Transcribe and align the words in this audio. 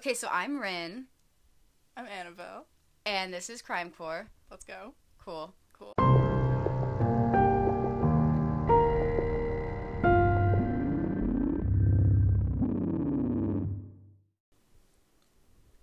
Okay, 0.00 0.14
so 0.14 0.28
I'm 0.32 0.58
Ryn, 0.58 1.08
I'm 1.94 2.06
Annabelle. 2.06 2.64
and 3.04 3.34
this 3.34 3.50
is 3.50 3.60
Crime 3.60 3.90
Core. 3.90 4.30
Let's 4.50 4.64
go. 4.64 4.94
Cool. 5.22 5.52
Cool. 5.78 5.92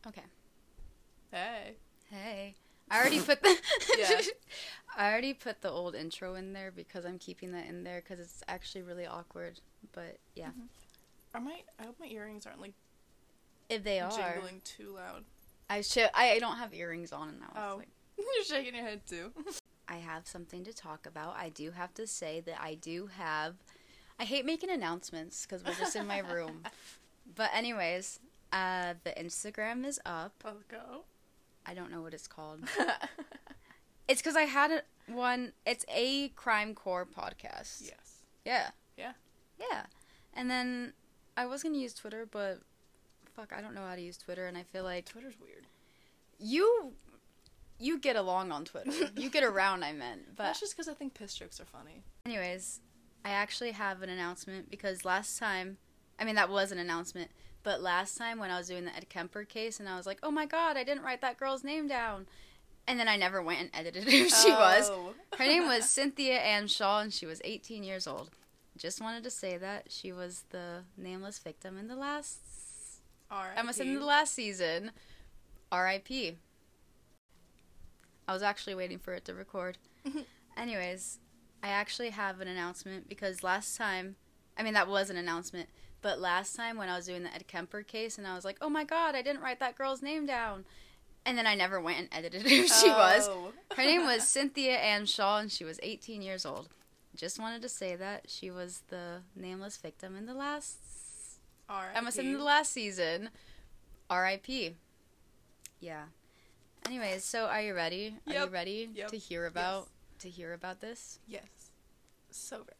Okay. 0.07 0.23
Hey. 1.31 1.75
Hey. 2.09 2.55
I 2.89 2.99
already 2.99 3.19
put 3.19 3.43
the 3.43 3.55
Yeah. 3.99 4.21
I 4.97 5.11
already 5.11 5.35
put 5.35 5.61
the 5.61 5.69
old 5.69 5.93
intro 5.93 6.33
in 6.33 6.53
there 6.53 6.71
because 6.71 7.05
I'm 7.05 7.19
keeping 7.19 7.51
that 7.51 7.67
in 7.67 7.83
there 7.83 8.01
because 8.01 8.19
it's 8.19 8.41
actually 8.47 8.81
really 8.81 9.05
awkward. 9.05 9.61
But 9.91 10.17
yeah, 10.33 10.47
mm-hmm. 10.47 11.35
Are 11.35 11.41
my 11.41 11.59
I 11.79 11.83
hope 11.83 11.97
my 11.99 12.07
earrings 12.07 12.47
aren't 12.47 12.61
like 12.61 12.73
if 13.69 13.83
they 13.83 13.99
are, 13.99 14.09
jingling 14.11 14.61
too 14.63 14.93
loud. 14.95 15.23
I 15.69 15.81
should. 15.81 16.09
I, 16.13 16.31
I 16.31 16.39
don't 16.39 16.57
have 16.57 16.73
earrings 16.73 17.11
on, 17.11 17.29
and 17.29 17.41
I 17.43 17.45
was 17.47 17.73
Oh. 17.73 17.77
like, 17.77 17.87
You're 18.17 18.43
shaking 18.45 18.75
your 18.75 18.85
head 18.85 19.01
too. 19.07 19.31
I 19.89 19.95
have 19.97 20.27
something 20.27 20.63
to 20.65 20.73
talk 20.73 21.05
about. 21.05 21.35
I 21.37 21.49
do 21.49 21.71
have 21.71 21.93
to 21.95 22.05
say 22.07 22.41
that 22.41 22.59
I 22.61 22.73
do 22.75 23.07
have. 23.17 23.55
I 24.19 24.23
hate 24.25 24.45
making 24.45 24.69
announcements 24.69 25.45
because 25.45 25.63
we're 25.63 25.75
just 25.75 25.95
in 25.95 26.07
my 26.07 26.19
room. 26.19 26.63
But 27.35 27.49
anyways, 27.53 28.21
uh, 28.53 28.93
the 29.03 29.11
Instagram 29.11 29.85
is 29.85 29.99
up. 30.05 30.31
Let's 30.45 30.63
go. 30.63 31.03
I 31.65 31.73
don't 31.73 31.91
know 31.91 32.01
what 32.01 32.13
it's 32.13 32.25
called. 32.25 32.61
It's 34.07 34.21
because 34.21 34.37
I 34.37 34.43
had 34.43 34.71
it 34.71 34.85
one. 35.07 35.51
It's 35.65 35.83
a 35.93 36.29
crime 36.29 36.73
core 36.73 37.05
podcast. 37.05 37.81
yes. 37.85 38.23
Yeah. 38.45 38.69
Yeah. 38.97 39.11
Yeah. 39.59 39.83
And 40.33 40.49
then 40.49 40.93
I 41.35 41.45
was 41.45 41.63
gonna 41.63 41.77
use 41.77 41.93
Twitter, 41.93 42.25
but 42.25 42.61
fuck, 43.37 43.53
I 43.55 43.61
don't 43.61 43.75
know 43.75 43.85
how 43.85 43.95
to 43.95 44.01
use 44.01 44.17
Twitter, 44.17 44.47
and 44.47 44.57
I 44.57 44.63
feel 44.63 44.83
like 44.83 45.05
Twitter's 45.05 45.35
weird. 45.39 45.67
you 46.39 46.93
you 47.79 47.99
get 47.99 48.15
along 48.15 48.51
on 48.51 48.65
Twitter. 48.65 48.91
you 49.15 49.29
get 49.29 49.43
around, 49.43 49.83
I 49.83 49.93
meant. 49.93 50.35
But 50.35 50.43
That's 50.43 50.59
just 50.59 50.75
because 50.75 50.87
I 50.87 50.95
think 50.95 51.13
piss 51.13 51.35
jokes 51.35 51.61
are 51.61 51.65
funny. 51.65 52.03
anyways, 52.25 52.79
I 53.23 53.29
actually 53.29 53.71
have 53.71 54.01
an 54.01 54.09
announcement 54.09 54.71
because 54.71 55.05
last 55.05 55.37
time, 55.37 55.77
I 56.19 56.25
mean 56.25 56.35
that 56.35 56.49
was 56.49 56.71
an 56.71 56.79
announcement, 56.79 57.29
but 57.63 57.81
last 57.81 58.17
time 58.17 58.39
when 58.39 58.49
I 58.49 58.57
was 58.57 58.67
doing 58.67 58.85
the 58.85 58.95
Ed 58.95 59.09
Kemper 59.09 59.43
case, 59.43 59.79
and 59.79 59.87
I 59.87 59.95
was 59.95 60.07
like, 60.07 60.19
oh 60.23 60.31
my 60.31 60.45
god, 60.45 60.75
I 60.75 60.83
didn't 60.83 61.03
write 61.03 61.21
that 61.21 61.37
girl's 61.37 61.63
name 61.63 61.87
down. 61.87 62.25
And 62.89 62.97
then 62.97 63.09
I 63.09 63.17
never 63.17 63.41
went 63.43 63.59
and 63.59 63.69
edited 63.73 64.05
who 64.05 64.29
she 64.29 64.49
was. 64.49 64.89
Oh. 64.89 65.13
Her 65.37 65.45
name 65.45 65.67
was 65.67 65.89
Cynthia 65.89 66.39
Ann 66.39 66.67
Shaw, 66.67 67.01
and 67.01 67.13
she 67.13 67.25
was 67.25 67.41
18 67.43 67.83
years 67.83 68.07
old. 68.07 68.29
Just 68.77 69.01
wanted 69.01 69.23
to 69.25 69.29
say 69.29 69.57
that 69.57 69.87
she 69.89 70.13
was 70.13 70.45
the 70.51 70.83
nameless 70.95 71.37
victim 71.37 71.77
in 71.77 71.89
the 71.89 71.97
last. 71.97 72.39
R.I.P. 73.29 73.59
I 73.59 73.61
must 73.61 73.79
in 73.79 73.99
the 73.99 74.05
last 74.05 74.33
season. 74.33 74.91
R.I.P. 75.71 76.37
I 78.27 78.33
was 78.33 78.43
actually 78.43 78.75
waiting 78.75 78.99
for 78.99 79.13
it 79.13 79.25
to 79.25 79.33
record. 79.33 79.77
Anyways, 80.57 81.19
I 81.63 81.69
actually 81.69 82.09
have 82.09 82.41
an 82.41 82.47
announcement 82.47 83.07
because 83.07 83.43
last 83.43 83.77
time, 83.77 84.15
I 84.57 84.63
mean 84.63 84.73
that 84.73 84.87
was 84.87 85.09
an 85.09 85.17
announcement, 85.17 85.69
but 86.01 86.19
last 86.19 86.55
time 86.55 86.77
when 86.77 86.89
I 86.89 86.95
was 86.95 87.05
doing 87.05 87.23
the 87.23 87.33
Ed 87.33 87.47
Kemper 87.47 87.83
case, 87.83 88.17
and 88.17 88.27
I 88.27 88.35
was 88.35 88.45
like, 88.45 88.57
oh 88.61 88.69
my 88.69 88.83
god, 88.83 89.15
I 89.15 89.21
didn't 89.21 89.41
write 89.41 89.59
that 89.59 89.77
girl's 89.77 90.01
name 90.01 90.25
down. 90.25 90.65
And 91.25 91.37
then 91.37 91.45
I 91.45 91.55
never 91.55 91.81
went 91.81 91.99
and 91.99 92.07
edited 92.11 92.43
who 92.43 92.67
she 92.67 92.87
was. 92.87 93.27
Oh. 93.27 93.51
Her 93.75 93.83
name 93.83 94.05
was 94.05 94.23
Cynthia 94.27 94.77
Ann 94.77 95.05
Shaw, 95.05 95.39
and 95.39 95.51
she 95.51 95.65
was 95.65 95.79
18 95.83 96.21
years 96.21 96.45
old. 96.45 96.69
Just 97.15 97.39
wanted 97.39 97.61
to 97.63 97.69
say 97.69 97.95
that 97.95 98.29
she 98.29 98.49
was 98.49 98.83
the 98.89 99.23
nameless 99.35 99.75
victim 99.77 100.15
in 100.15 100.25
the 100.25 100.33
last. 100.33 100.77
I 101.69 102.01
must 102.01 102.17
in 102.17 102.33
the 102.33 102.43
last 102.43 102.71
season. 102.71 103.29
R.I.P. 104.09 104.75
Yeah. 105.79 106.03
Anyways, 106.85 107.23
so 107.23 107.45
are 107.45 107.61
you 107.61 107.73
ready? 107.73 108.15
Are 108.27 108.33
you 108.33 108.45
ready 108.45 108.89
Yep. 108.95 109.09
to 109.09 109.17
hear 109.17 109.45
about 109.45 109.89
to 110.19 110.29
hear 110.29 110.53
about 110.53 110.79
this? 110.81 111.19
Yes. 111.27 111.71
So 112.31 112.57
ready. 112.59 112.71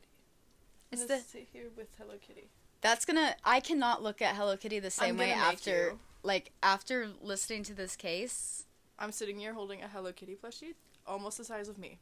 It's 0.92 1.06
the 1.06 1.20
sit 1.20 1.48
here 1.52 1.66
with 1.76 1.88
Hello 1.98 2.14
Kitty. 2.26 2.50
that's 2.82 3.04
gonna. 3.06 3.36
I 3.44 3.60
cannot 3.60 4.02
look 4.02 4.22
at 4.22 4.36
Hello 4.36 4.56
Kitty 4.56 4.80
the 4.80 4.90
same 4.92 5.18
way 5.18 5.32
after 5.34 5.72
you. 5.92 6.00
like 6.24 6.52
after 6.64 7.10
listening 7.22 7.64
to 7.64 7.74
this 7.74 7.96
case. 7.98 8.66
I'm 8.98 9.12
sitting 9.12 9.38
here 9.38 9.54
holding 9.54 9.84
a 9.84 9.88
Hello 9.90 10.12
Kitty 10.14 10.36
plushie, 10.42 10.74
almost 11.06 11.38
the 11.38 11.44
size 11.44 11.68
of 11.68 11.78
me. 11.78 12.00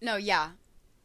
No, 0.00 0.16
yeah, 0.16 0.50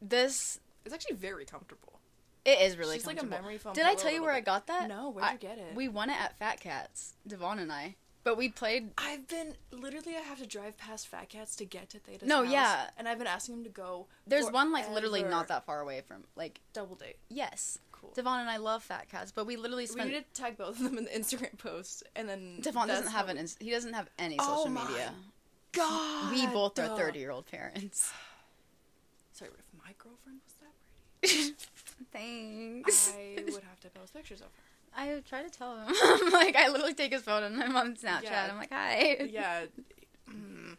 this 0.01 0.59
It's 0.85 0.93
actually 0.93 1.15
very 1.17 1.43
comfortable. 1.45 1.99
It 2.45 2.59
is 2.61 2.77
really 2.77 2.97
She's 2.97 3.05
like 3.07 3.21
a 3.21 3.25
memory 3.25 3.57
foam. 3.57 3.73
Did 3.73 3.85
I 3.85 3.95
tell 3.95 4.11
you 4.11 4.21
where 4.21 4.31
I 4.33 4.39
got 4.41 4.67
that? 4.67 4.87
No, 4.87 5.09
where'd 5.09 5.25
I- 5.27 5.31
you 5.33 5.37
get 5.37 5.57
it? 5.57 5.75
We 5.75 5.87
won 5.87 6.09
it 6.09 6.19
at 6.19 6.37
Fat 6.39 6.59
Cats, 6.59 7.13
Devon 7.27 7.59
and 7.59 7.71
I. 7.71 7.95
But 8.23 8.37
we 8.37 8.49
played. 8.49 8.91
I've 8.99 9.27
been 9.27 9.55
literally. 9.71 10.15
I 10.15 10.19
have 10.19 10.37
to 10.39 10.45
drive 10.45 10.77
past 10.77 11.07
Fat 11.07 11.29
Cats 11.29 11.55
to 11.55 11.65
get 11.65 11.89
to 11.89 11.99
Theta's 11.99 12.27
No, 12.27 12.43
house, 12.43 12.53
yeah. 12.53 12.89
and 12.97 13.07
I've 13.07 13.17
been 13.17 13.25
asking 13.25 13.55
him 13.55 13.63
to 13.63 13.69
go. 13.71 14.05
There's 14.27 14.49
one 14.51 14.71
like 14.71 14.89
literally 14.91 15.23
not 15.23 15.47
that 15.47 15.65
far 15.65 15.81
away 15.81 16.01
from 16.07 16.23
like 16.35 16.61
double 16.73 16.95
date. 16.95 17.17
yes. 17.29 17.79
Cool. 17.91 18.11
Devon 18.15 18.39
and 18.41 18.49
I 18.49 18.57
love 18.57 18.81
Fat 18.83 19.09
Cats, 19.09 19.31
but 19.31 19.45
we 19.45 19.55
literally 19.57 19.85
spent. 19.85 20.09
we 20.09 20.15
need 20.15 20.25
to 20.33 20.41
tag 20.41 20.57
both 20.57 20.77
of 20.79 20.83
them 20.83 20.97
in 20.97 21.03
the 21.05 21.09
Instagram 21.11 21.55
post, 21.59 22.01
and 22.15 22.27
then 22.27 22.59
Devon 22.61 22.87
doesn't 22.87 23.11
have 23.11 23.29
an. 23.29 23.43
He 23.59 23.69
doesn't 23.71 23.93
have 23.93 24.07
any 24.19 24.37
Oh 24.39 24.57
social 24.57 24.71
my 24.71 24.87
media. 24.87 25.13
God. 25.71 26.31
We 26.31 26.45
both 26.47 26.77
are 26.79 26.85
uh, 26.91 26.95
thirty-year-old 26.95 27.45
parents. 27.47 28.11
Sorry, 29.33 29.49
what 29.51 29.59
if 29.59 29.65
my 29.85 29.93
girlfriend 29.97 30.39
was 30.45 30.55
that 30.61 30.73
pretty? 31.29 31.53
Thanks. 32.11 33.13
I 33.15 33.35
would 33.45 33.63
have 33.63 33.79
to 33.81 33.89
post 33.89 34.13
pictures 34.13 34.41
of 34.41 34.47
her. 34.47 34.51
I 34.95 35.21
try 35.27 35.41
to 35.43 35.49
tell 35.49 35.77
him. 35.77 35.87
like 36.33 36.55
I 36.55 36.67
literally 36.69 36.93
take 36.93 37.13
his 37.13 37.21
phone 37.21 37.43
and 37.43 37.61
I'm 37.61 37.75
on 37.75 37.95
Snapchat. 37.95 38.23
Yeah. 38.23 38.49
I'm 38.51 38.57
like, 38.57 38.71
hi. 38.71 39.17
Yeah. 39.31 39.61
Mm, 40.29 40.75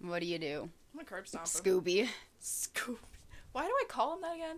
What 0.00 0.20
do 0.20 0.26
you 0.26 0.38
do, 0.38 0.68
I'm 0.94 1.00
a 1.00 1.04
curb 1.04 1.24
stomper. 1.26 1.44
Scooby? 1.62 2.08
Scoop. 2.38 3.00
Why 3.52 3.64
do 3.66 3.70
I 3.72 3.84
call 3.88 4.14
him 4.14 4.20
that 4.22 4.34
again? 4.34 4.56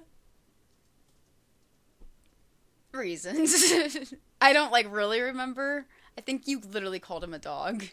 Reasons. 2.93 4.15
I 4.41 4.53
don't 4.53 4.73
like 4.73 4.87
really 4.91 5.21
remember. 5.21 5.87
I 6.17 6.21
think 6.21 6.49
you 6.49 6.61
literally 6.61 6.99
called 6.99 7.23
him 7.23 7.35
a 7.35 7.39
dog. 7.39 7.85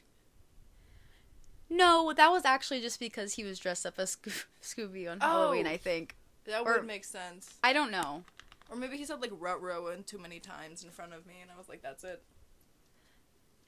No, 1.69 2.13
that 2.13 2.31
was 2.31 2.45
actually 2.45 2.81
just 2.81 2.99
because 2.99 3.33
he 3.33 3.43
was 3.43 3.57
dressed 3.59 3.85
up 3.85 3.95
as 3.97 4.11
Sco- 4.11 4.31
Scooby 4.61 5.09
on 5.11 5.19
Halloween. 5.19 5.65
Oh. 5.67 5.71
I 5.71 5.77
think. 5.77 6.15
That 6.45 6.61
Or- 6.61 6.73
would 6.73 6.85
make 6.85 7.03
sense. 7.03 7.49
I 7.63 7.73
don't 7.73 7.89
know. 7.91 8.23
Or 8.69 8.75
maybe 8.75 8.97
he 8.97 9.05
said 9.05 9.21
like 9.21 9.31
rut 9.39 9.61
rowan 9.61 10.03
too 10.03 10.17
many 10.19 10.39
times 10.39 10.83
in 10.83 10.89
front 10.91 11.13
of 11.13 11.25
me, 11.25 11.35
and 11.41 11.49
I 11.51 11.57
was 11.57 11.67
like, 11.69 11.81
that's 11.81 12.03
it. 12.03 12.21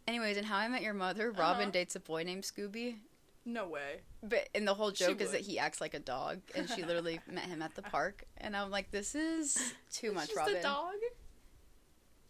Anyways, 0.08 0.38
in 0.38 0.44
How 0.46 0.58
I 0.58 0.68
Met 0.68 0.82
Your 0.82 0.94
Mother, 0.94 1.32
Robin 1.32 1.64
Uh-huh. 1.64 1.72
dates 1.72 1.96
a 1.96 2.00
boy 2.00 2.24
named 2.24 2.44
Scooby. 2.44 3.00
No 3.46 3.68
way. 3.68 4.02
But 4.24 4.50
and 4.56 4.68
the 4.68 4.74
whole 4.74 4.92
She 4.94 5.06
joke 5.06 5.22
is 5.22 5.32
that 5.32 5.42
he 5.42 5.58
acts 5.60 5.80
like 5.82 5.94
a 5.94 6.00
dog, 6.00 6.42
and 6.56 6.70
she 6.70 6.84
literally 6.86 7.20
met 7.28 7.46
him 7.46 7.62
at 7.62 7.76
the 7.76 7.82
park. 7.82 8.24
And 8.38 8.56
I'm 8.56 8.70
like, 8.72 8.92
this 8.92 9.16
is 9.16 9.74
too 9.92 10.12
much, 10.14 10.30
Robin. 10.36 10.56
a 10.58 10.62
dog. 10.62 10.94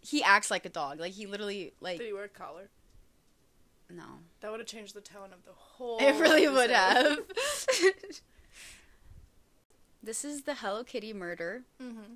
He 0.01 0.23
acts 0.23 0.49
like 0.51 0.65
a 0.65 0.69
dog. 0.69 0.99
Like 0.99 1.13
he 1.13 1.25
literally 1.25 1.73
like 1.81 1.97
Did 1.99 2.07
he 2.07 2.13
wear 2.13 2.25
a 2.25 2.29
collar? 2.29 2.69
No. 3.89 4.03
That 4.41 4.51
would 4.51 4.59
have 4.59 4.67
changed 4.67 4.93
the 4.95 5.01
tone 5.01 5.31
of 5.33 5.43
the 5.45 5.53
whole. 5.53 5.97
It 5.99 6.19
really 6.19 6.47
would 6.47 6.69
have. 6.69 7.19
this 10.03 10.23
is 10.25 10.43
the 10.43 10.55
Hello 10.55 10.83
Kitty 10.83 11.13
murder. 11.13 11.63
mm-hmm. 11.81 12.15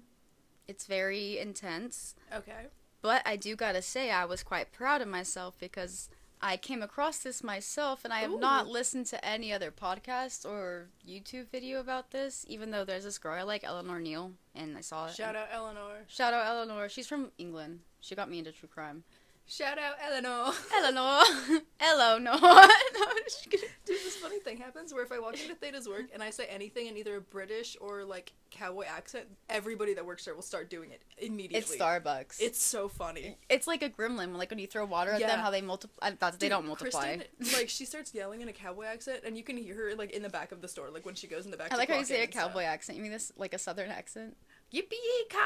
It's 0.67 0.85
very 0.85 1.37
intense, 1.37 2.15
Okay. 2.33 2.67
but 3.01 3.21
I 3.25 3.35
do 3.35 3.55
gotta 3.57 3.81
say 3.81 4.09
I 4.09 4.23
was 4.25 4.41
quite 4.43 4.71
proud 4.71 5.01
of 5.01 5.07
myself 5.09 5.55
because 5.59 6.07
I 6.41 6.55
came 6.55 6.81
across 6.81 7.17
this 7.19 7.43
myself, 7.43 8.05
and 8.05 8.13
I 8.13 8.19
have 8.19 8.39
not 8.39 8.67
listened 8.67 9.05
to 9.07 9.23
any 9.25 9.51
other 9.51 9.69
podcast 9.69 10.45
or 10.49 10.87
YouTube 11.07 11.49
video 11.51 11.79
about 11.79 12.11
this. 12.11 12.45
Even 12.47 12.71
though 12.71 12.85
there's 12.85 13.03
this 13.03 13.17
girl 13.17 13.33
I 13.37 13.41
like, 13.43 13.63
Eleanor 13.63 13.99
Neale, 13.99 14.31
and 14.55 14.77
I 14.77 14.81
saw 14.81 15.07
it. 15.07 15.13
Shout 15.15 15.35
out 15.35 15.49
Eleanor. 15.51 16.05
Shout 16.07 16.33
out 16.33 16.47
Eleanor. 16.47 16.87
She's 16.89 17.07
from 17.07 17.31
England. 17.37 17.81
She 17.99 18.15
got 18.15 18.29
me 18.29 18.39
into 18.39 18.51
true 18.51 18.69
crime. 18.69 19.03
Shout 19.51 19.77
out 19.77 19.95
Eleanor. 20.01 20.53
Eleanor. 20.77 21.23
Eleanor. 21.81 22.39
no. 22.39 22.39
Dude, 23.51 23.61
this 23.85 24.15
funny 24.15 24.39
thing 24.39 24.55
happens 24.55 24.93
where 24.93 25.03
if 25.03 25.11
I 25.11 25.19
walk 25.19 25.41
into 25.41 25.55
Theta's 25.55 25.89
work 25.89 26.05
and 26.13 26.23
I 26.23 26.29
say 26.29 26.45
anything 26.45 26.87
in 26.87 26.95
either 26.95 27.17
a 27.17 27.21
British 27.21 27.75
or 27.81 28.05
like 28.05 28.31
cowboy 28.49 28.85
accent, 28.85 29.25
everybody 29.49 29.93
that 29.95 30.05
works 30.05 30.23
there 30.23 30.35
will 30.35 30.41
start 30.41 30.69
doing 30.69 30.91
it 30.91 31.01
immediately. 31.17 31.57
it's 31.57 31.75
Starbucks. 31.75 32.37
It's 32.39 32.63
so 32.63 32.87
funny. 32.87 33.35
It's 33.49 33.67
like 33.67 33.83
a 33.83 33.89
gremlin, 33.89 34.37
like 34.37 34.51
when 34.51 34.59
you 34.59 34.67
throw 34.67 34.85
water 34.85 35.11
at 35.11 35.19
them, 35.19 35.39
how 35.39 35.51
they 35.51 35.61
multiply. 35.61 36.07
Uh, 36.07 36.11
that's 36.17 36.37
they 36.37 36.47
don't 36.47 36.65
multiply. 36.65 37.17
Kristen, 37.17 37.59
like 37.59 37.67
she 37.67 37.83
starts 37.83 38.13
yelling 38.13 38.39
in 38.39 38.47
a 38.47 38.53
cowboy 38.53 38.85
accent, 38.85 39.23
and 39.25 39.35
you 39.35 39.43
can 39.43 39.57
hear 39.57 39.75
her 39.75 39.95
like 39.97 40.11
in 40.11 40.21
the 40.21 40.29
back 40.29 40.53
of 40.53 40.61
the 40.61 40.69
store, 40.69 40.89
like 40.89 41.05
when 41.05 41.15
she 41.15 41.27
goes 41.27 41.43
in 41.43 41.51
the 41.51 41.57
back. 41.57 41.73
I 41.73 41.75
like 41.75 41.89
how 41.89 41.97
you 41.97 42.05
say 42.05 42.23
a 42.23 42.27
cowboy 42.27 42.63
accent. 42.63 42.95
You 42.95 43.03
mean 43.03 43.11
this 43.11 43.33
like 43.35 43.53
a 43.53 43.59
southern 43.59 43.89
accent? 43.89 44.37
Yippee 44.73 45.27
ki 45.29 45.37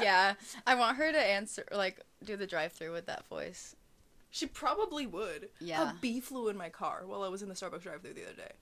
yeah, 0.00 0.34
I 0.66 0.74
want 0.74 0.96
her 0.96 1.12
to 1.12 1.18
answer, 1.18 1.64
like, 1.72 2.00
do 2.24 2.36
the 2.36 2.46
drive-through 2.46 2.92
with 2.92 3.06
that 3.06 3.26
voice. 3.28 3.76
She 4.30 4.46
probably 4.46 5.06
would. 5.06 5.48
Yeah. 5.60 5.90
A 5.90 5.94
bee 6.00 6.20
flew 6.20 6.48
in 6.48 6.56
my 6.56 6.68
car 6.68 7.02
while 7.06 7.22
I 7.22 7.28
was 7.28 7.42
in 7.42 7.48
the 7.48 7.54
Starbucks 7.54 7.82
drive-through 7.82 8.14
the 8.14 8.24
other 8.24 8.34
day. 8.34 8.52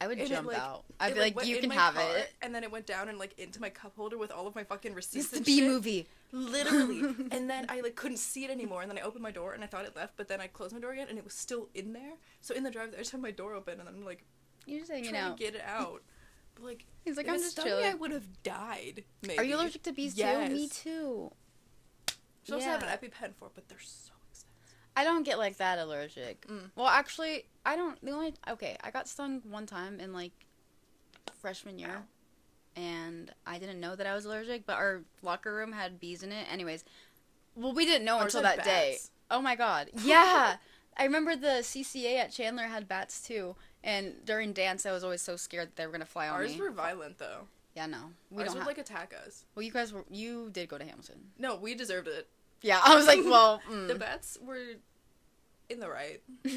I 0.00 0.08
would 0.08 0.18
And 0.18 0.26
it, 0.26 0.30
jump 0.34 0.48
like- 0.48 0.58
out. 0.58 0.84
I'd 0.98 1.12
it, 1.12 1.14
be 1.14 1.20
like, 1.20 1.46
you 1.46 1.58
can 1.58 1.70
have 1.70 1.94
car, 1.94 2.16
it. 2.16 2.32
And 2.42 2.52
then 2.54 2.64
it 2.64 2.72
went 2.72 2.86
down 2.86 3.08
and 3.08 3.18
like 3.18 3.38
into 3.38 3.60
my 3.60 3.70
cup 3.70 3.92
holder 3.96 4.18
with 4.18 4.32
all 4.32 4.48
of 4.48 4.54
my 4.56 4.64
fucking 4.64 4.94
receipts. 4.94 5.26
It's 5.26 5.30
the 5.30 5.36
and 5.36 5.46
B 5.46 5.58
shit. 5.60 5.68
movie. 5.68 6.08
Literally. 6.32 7.14
and 7.30 7.48
then 7.48 7.66
I 7.68 7.82
like 7.82 7.94
couldn't 7.94 8.16
see 8.16 8.44
it 8.44 8.50
anymore. 8.50 8.82
And 8.82 8.90
then 8.90 8.98
I 8.98 9.02
opened 9.02 9.22
my 9.22 9.30
door 9.30 9.52
and 9.52 9.62
I 9.62 9.68
thought 9.68 9.84
it 9.84 9.94
left, 9.94 10.14
but 10.16 10.26
then 10.26 10.40
I 10.40 10.48
closed 10.48 10.74
my 10.74 10.80
door 10.80 10.90
again 10.92 11.06
and 11.08 11.18
it 11.18 11.24
was 11.24 11.34
still 11.34 11.68
in 11.74 11.92
there. 11.92 12.14
So 12.40 12.52
in 12.52 12.64
the 12.64 12.70
drive, 12.70 12.88
I 12.94 12.98
just 12.98 13.12
had 13.12 13.20
my 13.22 13.30
door 13.30 13.54
open 13.54 13.78
and 13.78 13.88
I'm 13.88 14.04
like 14.04 14.24
You're 14.66 14.80
just 14.80 14.90
hanging 14.90 15.14
out. 15.16 15.36
to 15.36 15.44
get 15.44 15.54
it 15.54 15.62
out. 15.64 16.02
But 16.54 16.64
like, 16.64 16.86
He's 17.04 17.16
like, 17.16 17.28
I'm 17.28 17.36
just 17.36 17.52
stung 17.52 17.64
me, 17.64 17.70
chilling. 17.70 17.84
I 17.86 17.94
would 17.94 18.10
have 18.12 18.42
died. 18.42 19.04
Maybe. 19.22 19.38
Are 19.38 19.44
you 19.44 19.56
allergic 19.56 19.82
to 19.84 19.92
bees 19.92 20.16
Yes. 20.16 20.48
too? 20.48 20.54
Me 20.54 20.68
too. 20.68 21.32
So 22.44 22.54
also 22.54 22.66
have 22.66 22.82
an 22.82 22.88
EpiPen 22.88 23.34
for, 23.38 23.50
but 23.54 23.68
they're 23.68 23.78
so 23.80 24.12
expensive. 24.30 24.48
I 24.96 25.04
don't 25.04 25.22
get 25.24 25.38
like 25.38 25.56
that 25.58 25.78
allergic. 25.78 26.46
Mm. 26.48 26.70
Well, 26.76 26.86
actually, 26.86 27.44
I 27.64 27.76
don't. 27.76 28.04
The 28.04 28.10
only 28.12 28.34
okay, 28.50 28.76
I 28.82 28.90
got 28.90 29.08
stung 29.08 29.42
one 29.48 29.66
time 29.66 30.00
in 30.00 30.12
like 30.12 30.32
freshman 31.40 31.78
year, 31.78 32.02
and 32.76 33.32
I 33.46 33.58
didn't 33.58 33.80
know 33.80 33.94
that 33.96 34.06
I 34.06 34.14
was 34.14 34.24
allergic. 34.24 34.66
But 34.66 34.74
our 34.74 35.02
locker 35.22 35.54
room 35.54 35.72
had 35.72 36.00
bees 36.00 36.22
in 36.22 36.32
it. 36.32 36.46
Anyways, 36.52 36.84
well, 37.54 37.72
we 37.72 37.86
didn't 37.86 38.04
know 38.04 38.16
Ours 38.18 38.34
until 38.34 38.42
that 38.42 38.64
day. 38.64 38.98
Oh 39.30 39.40
my 39.40 39.54
god, 39.56 39.90
yeah. 40.02 40.56
I 40.96 41.04
remember 41.04 41.34
the 41.36 41.62
CCA 41.62 42.16
at 42.18 42.32
Chandler 42.32 42.64
had 42.64 42.86
bats 42.88 43.20
too, 43.26 43.56
and 43.82 44.14
during 44.24 44.52
dance, 44.52 44.84
I 44.86 44.92
was 44.92 45.02
always 45.04 45.22
so 45.22 45.36
scared 45.36 45.68
that 45.68 45.76
they 45.76 45.86
were 45.86 45.92
gonna 45.92 46.04
fly 46.04 46.28
on 46.28 46.34
Ours 46.34 46.54
me. 46.54 46.60
were 46.60 46.70
violent 46.70 47.18
though. 47.18 47.48
Yeah, 47.74 47.86
no, 47.86 47.98
we 48.30 48.42
Ours 48.42 48.48
don't 48.48 48.54
would 48.56 48.58
have. 48.60 48.66
like 48.66 48.78
attack 48.78 49.14
us. 49.26 49.44
well, 49.54 49.62
you 49.62 49.72
guys 49.72 49.92
were. 49.92 50.04
You 50.10 50.50
did 50.50 50.68
go 50.68 50.76
to 50.78 50.84
Hamilton. 50.84 51.30
No, 51.38 51.56
we 51.56 51.74
deserved 51.74 52.08
it. 52.08 52.28
Yeah, 52.60 52.80
I 52.84 52.94
was 52.94 53.06
like, 53.06 53.20
well, 53.24 53.60
mm. 53.70 53.88
The 53.88 53.94
bats 53.94 54.36
were 54.44 54.58
in 55.70 55.80
the 55.80 55.88
right. 55.88 56.20
they 56.44 56.50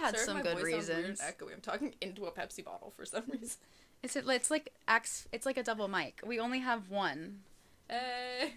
had 0.00 0.16
Sorry 0.16 0.18
if 0.18 0.20
some 0.20 0.36
my 0.38 0.42
good 0.42 0.58
voice 0.58 0.72
sounds 0.72 0.88
weird 0.88 0.98
and 0.98 1.08
reasons. 1.10 1.20
echoey. 1.20 1.52
I'm 1.52 1.60
talking 1.60 1.94
into 2.00 2.24
a 2.26 2.30
Pepsi 2.32 2.64
bottle 2.64 2.92
for 2.96 3.04
some 3.04 3.24
reason. 3.30 3.58
It's 4.02 4.16
it, 4.16 4.24
it's 4.28 4.50
like 4.50 4.72
ax. 4.88 5.28
It's 5.32 5.44
like 5.46 5.56
a 5.58 5.62
double 5.62 5.88
mic. 5.88 6.20
We 6.26 6.40
only 6.40 6.60
have 6.60 6.88
one. 6.90 7.40
Eh. 7.90 8.48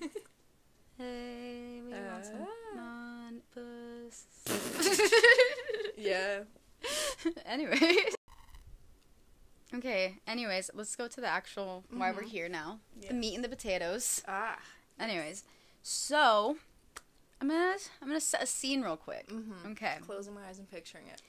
Hey, 0.98 1.82
we 1.86 1.92
want 1.92 2.26
some 2.26 2.36
Ah. 2.78 3.07
yeah. 5.98 6.40
anyway. 7.46 7.96
Okay. 9.76 10.16
Anyways, 10.28 10.72
let's 10.74 10.96
go 10.96 11.08
to 11.08 11.22
the 11.22 11.28
actual 11.28 11.84
why 11.90 12.12
we're 12.12 12.24
Mhm. 12.24 12.30
here 12.30 12.50
now. 12.50 12.80
Yeah. 13.02 13.10
The 13.10 13.16
meat 13.16 13.36
and 13.36 13.44
the 13.44 13.50
potatoes. 13.50 14.24
Ah. 14.28 14.60
Anyways, 15.00 15.44
so 15.82 16.58
I'm 17.42 17.50
gonna 17.50 17.76
I'm 18.02 18.08
gonna 18.08 18.20
set 18.22 18.42
a 18.42 18.46
scene 18.48 18.82
real 18.82 18.98
quick. 18.98 19.28
Mm-hmm. 19.30 19.72
Okay. 19.72 19.98
Closing 20.02 20.34
my 20.34 20.48
eyes 20.48 20.60
and 20.60 20.70
picturing 20.70 21.08
it. 21.08 21.22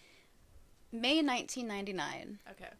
May 0.92 1.20
1999. 1.22 2.38
Okay. 2.52 2.70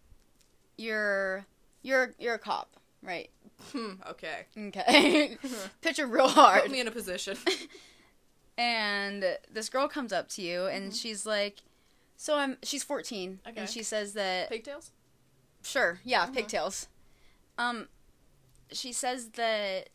You're 0.76 1.44
you're 1.82 2.14
you're 2.18 2.34
a 2.34 2.38
cop, 2.38 2.76
right? 3.02 3.30
Hmm. 3.72 3.94
Okay. 4.08 4.46
Okay. 4.56 5.36
Picture 5.82 6.06
real 6.06 6.28
hard. 6.28 6.62
Put 6.62 6.70
me 6.70 6.80
in 6.80 6.88
a 6.88 6.92
position. 6.92 7.36
And 9.08 9.38
this 9.50 9.68
girl 9.68 9.88
comes 9.88 10.12
up 10.12 10.28
to 10.28 10.42
you 10.42 10.66
and 10.66 10.94
she's 10.94 11.24
like 11.26 11.62
so 12.16 12.36
i'm 12.36 12.56
she's 12.62 12.82
14 12.84 13.40
Okay. 13.48 13.60
and 13.60 13.68
she 13.68 13.82
says 13.82 14.12
that 14.14 14.48
Pigtails. 14.50 14.90
sure 15.62 16.00
yeah 16.04 16.26
Mhm. 16.26 16.34
pigtails 16.34 16.88
um 17.58 17.88
she 18.70 18.92
says 18.92 19.28
that 19.30 19.88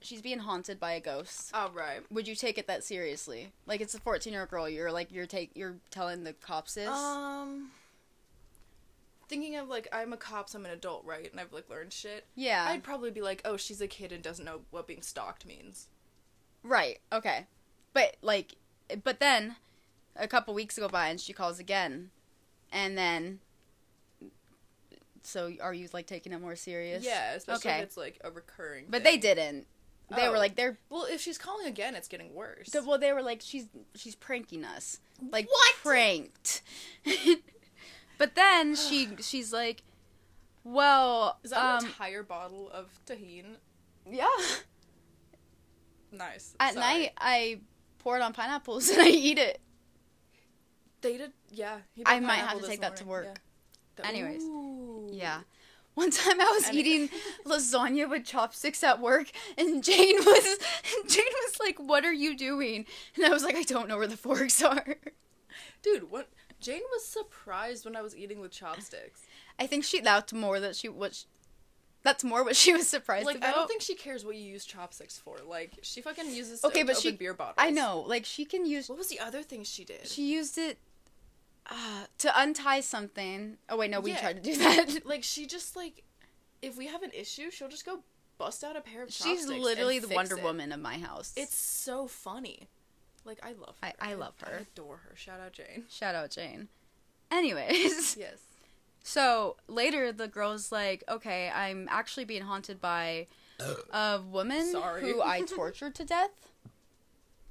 she's 0.00 0.22
being 0.22 0.38
haunted 0.40 0.78
by 0.80 0.92
a 0.92 1.00
ghost 1.00 1.50
Oh 1.54 1.70
right. 1.74 2.00
would 2.10 2.26
you 2.28 2.34
take 2.34 2.58
it 2.58 2.66
that 2.68 2.84
seriously 2.84 3.52
like 3.66 3.80
it's 3.80 3.94
a 3.94 4.00
14 4.00 4.32
year 4.32 4.42
old 4.42 4.50
girl 4.50 4.68
you're 4.68 4.92
like 4.92 5.10
you're 5.12 5.26
take 5.26 5.50
you're 5.54 5.76
telling 5.90 6.24
the 6.24 6.32
cops 6.32 6.74
this 6.74 6.88
Um. 6.88 7.70
Thinking 9.28 9.56
of 9.56 9.68
like 9.68 9.88
I'm 9.92 10.12
a 10.12 10.16
cop, 10.16 10.48
so 10.48 10.56
I'm 10.56 10.66
an 10.66 10.70
adult, 10.70 11.04
right? 11.04 11.28
And 11.28 11.40
I've 11.40 11.52
like 11.52 11.68
learned 11.68 11.92
shit. 11.92 12.26
yeah 12.36 12.64
I'd 12.68 12.84
probably 12.84 13.10
be 13.10 13.22
like, 13.22 13.42
oh, 13.44 13.56
she's 13.56 13.80
a 13.80 13.88
kid 13.88 14.12
and 14.12 14.22
doesn't 14.22 14.44
know 14.44 14.60
what 14.70 14.86
being 14.86 15.02
stalked 15.02 15.44
means. 15.44 15.88
right 16.62 16.98
okay 17.12 17.46
but 17.96 18.16
like 18.20 18.56
but 19.04 19.20
then 19.20 19.56
a 20.16 20.28
couple 20.28 20.52
weeks 20.54 20.78
go 20.78 20.86
by 20.88 21.08
and 21.08 21.18
she 21.20 21.32
calls 21.32 21.58
again 21.58 22.10
and 22.70 22.96
then 22.98 23.38
so 25.22 25.50
are 25.62 25.72
you 25.74 25.88
like 25.92 26.06
taking 26.06 26.32
it 26.32 26.40
more 26.40 26.56
serious 26.56 27.04
Yeah, 27.04 27.32
especially 27.32 27.70
Okay. 27.70 27.78
if 27.78 27.84
it's 27.84 27.96
like 27.96 28.20
a 28.22 28.30
recurring. 28.30 28.84
But 28.88 29.02
thing. 29.02 29.12
they 29.14 29.18
didn't. 29.18 29.66
They 30.14 30.28
were 30.28 30.36
Oh. 30.36 30.38
like 30.38 30.54
they're 30.54 30.78
Well, 30.88 31.06
if 31.10 31.20
she's 31.20 31.36
calling 31.38 31.66
again, 31.66 31.94
it's 31.96 32.06
getting 32.06 32.32
worse. 32.34 32.68
the- 32.70 32.82
well 32.84 32.98
they 32.98 33.12
were 33.12 33.22
like 33.22 33.40
she's 33.42 33.66
she's 33.94 34.14
pranking 34.14 34.64
us. 34.64 35.00
Like 35.30 35.48
What? 35.50 35.74
pranked. 35.82 36.62
but 38.18 38.34
then 38.36 38.76
she 38.76 39.08
she's 39.20 39.52
like 39.52 39.82
well 40.62 41.38
Is 41.42 41.50
that 41.50 41.64
um 41.64 41.78
an 41.84 41.86
entire 41.90 42.22
bottle 42.22 42.70
of 42.70 42.86
tahine? 43.06 43.56
yeah. 44.08 44.28
Nice. 46.12 46.54
At 46.60 46.74
Sorry. 46.74 46.86
night 46.86 47.12
I 47.18 47.60
pour 48.06 48.16
it 48.16 48.22
on 48.22 48.32
pineapples 48.32 48.88
and 48.92 49.02
I 49.02 49.08
eat 49.08 49.36
it. 49.36 49.60
they 51.00 51.16
did. 51.16 51.32
Yeah, 51.50 51.78
he 51.96 52.04
I 52.06 52.20
might 52.20 52.36
have 52.36 52.60
to 52.60 52.66
take 52.66 52.80
that 52.82 52.96
to 52.98 53.04
work. 53.04 53.24
Yeah. 53.26 53.34
The- 53.96 54.06
Anyways. 54.06 54.42
Ooh. 54.42 55.08
Yeah. 55.10 55.40
One 55.94 56.12
time 56.12 56.40
I 56.40 56.44
was 56.54 56.68
Any- 56.68 56.78
eating 56.78 57.08
lasagna 57.46 58.08
with 58.08 58.24
chopsticks 58.24 58.84
at 58.84 59.00
work 59.00 59.28
and 59.58 59.82
Jane 59.82 60.18
was 60.18 60.58
Jane 61.08 61.24
was 61.46 61.56
like, 61.58 61.78
"What 61.80 62.04
are 62.04 62.12
you 62.12 62.36
doing?" 62.36 62.86
And 63.16 63.24
I 63.24 63.30
was 63.30 63.42
like, 63.42 63.56
"I 63.56 63.62
don't 63.62 63.88
know 63.88 63.96
where 63.96 64.06
the 64.06 64.16
forks 64.16 64.62
are." 64.62 64.96
Dude, 65.82 66.08
what? 66.10 66.28
Jane 66.60 66.82
was 66.92 67.04
surprised 67.04 67.84
when 67.84 67.96
I 67.96 68.02
was 68.02 68.14
eating 68.16 68.38
with 68.40 68.52
chopsticks. 68.52 69.22
I 69.58 69.66
think 69.66 69.82
she 69.84 70.00
that's 70.00 70.32
more 70.32 70.60
that 70.60 70.76
she 70.76 70.88
what 70.88 71.24
that's 72.06 72.24
more 72.24 72.42
what 72.44 72.56
she 72.56 72.72
was 72.72 72.86
surprised 72.88 73.26
Like, 73.26 73.36
about. 73.36 73.48
I 73.48 73.52
don't 73.52 73.68
think 73.68 73.82
she 73.82 73.94
cares 73.94 74.24
what 74.24 74.36
you 74.36 74.42
use 74.42 74.64
chopsticks 74.64 75.18
for. 75.18 75.36
Like, 75.46 75.72
she 75.82 76.00
fucking 76.00 76.32
uses 76.34 76.64
Okay, 76.64 76.82
but 76.84 76.96
she- 76.96 77.10
beer 77.12 77.34
bottles. 77.34 77.56
I 77.58 77.70
know, 77.70 78.04
like 78.06 78.24
she 78.24 78.44
can 78.44 78.64
use 78.64 78.88
What 78.88 78.96
was 78.98 79.08
the 79.08 79.20
other 79.20 79.42
thing 79.42 79.64
she 79.64 79.84
did? 79.84 80.06
she 80.06 80.32
used 80.32 80.56
it 80.56 80.78
uh, 81.68 82.04
to 82.18 82.32
untie 82.40 82.80
something. 82.80 83.58
Oh 83.68 83.76
wait, 83.76 83.90
no, 83.90 84.00
we 84.00 84.12
Yeah. 84.12 84.20
tried 84.20 84.42
to 84.42 84.50
do 84.50 84.56
that. 84.56 85.04
like, 85.04 85.24
she 85.24 85.46
just 85.46 85.74
like, 85.76 86.04
if 86.62 86.76
we 86.76 86.86
have 86.86 87.02
an 87.02 87.10
issue, 87.12 87.50
she'll 87.50 87.68
just 87.68 87.84
go 87.84 88.00
bust 88.38 88.62
out 88.62 88.76
a 88.76 88.80
pair 88.80 89.02
of 89.02 89.08
chopsticks. 89.08 89.40
She's 89.40 89.46
literally 89.48 89.98
the 89.98 90.08
Wonder 90.14 90.38
it. 90.38 90.44
Woman 90.44 90.70
of 90.72 90.80
my 90.80 90.98
house. 90.98 91.32
It's 91.36 91.56
so 91.56 92.06
funny. 92.06 92.68
Like, 93.24 93.38
I 93.44 93.52
love 93.52 93.74
her. 93.82 93.88
I- 94.00 94.10
I 94.12 94.14
love 94.14 94.34
her. 94.44 94.58
I 94.58 94.62
adore 94.62 94.98
her. 95.08 95.16
Shout 95.16 95.40
out 95.40 95.52
Jane. 95.54 95.84
shout 95.90 96.14
out 96.14 96.30
Jane. 96.30 96.68
Anyways, 97.32 98.16
Yes. 98.20 98.38
So 99.08 99.56
later 99.68 100.10
the 100.12 100.26
girl's 100.26 100.72
like, 100.72 101.04
"Okay, 101.08 101.48
I'm 101.48 101.86
actually 101.90 102.24
being 102.24 102.42
haunted 102.42 102.80
by 102.80 103.28
a 103.92 104.20
woman 104.20 104.64
Sorry. 104.72 105.00
who 105.02 105.22
I 105.22 105.40
tortured 105.46 105.94
to 105.94 106.04
death." 106.04 106.48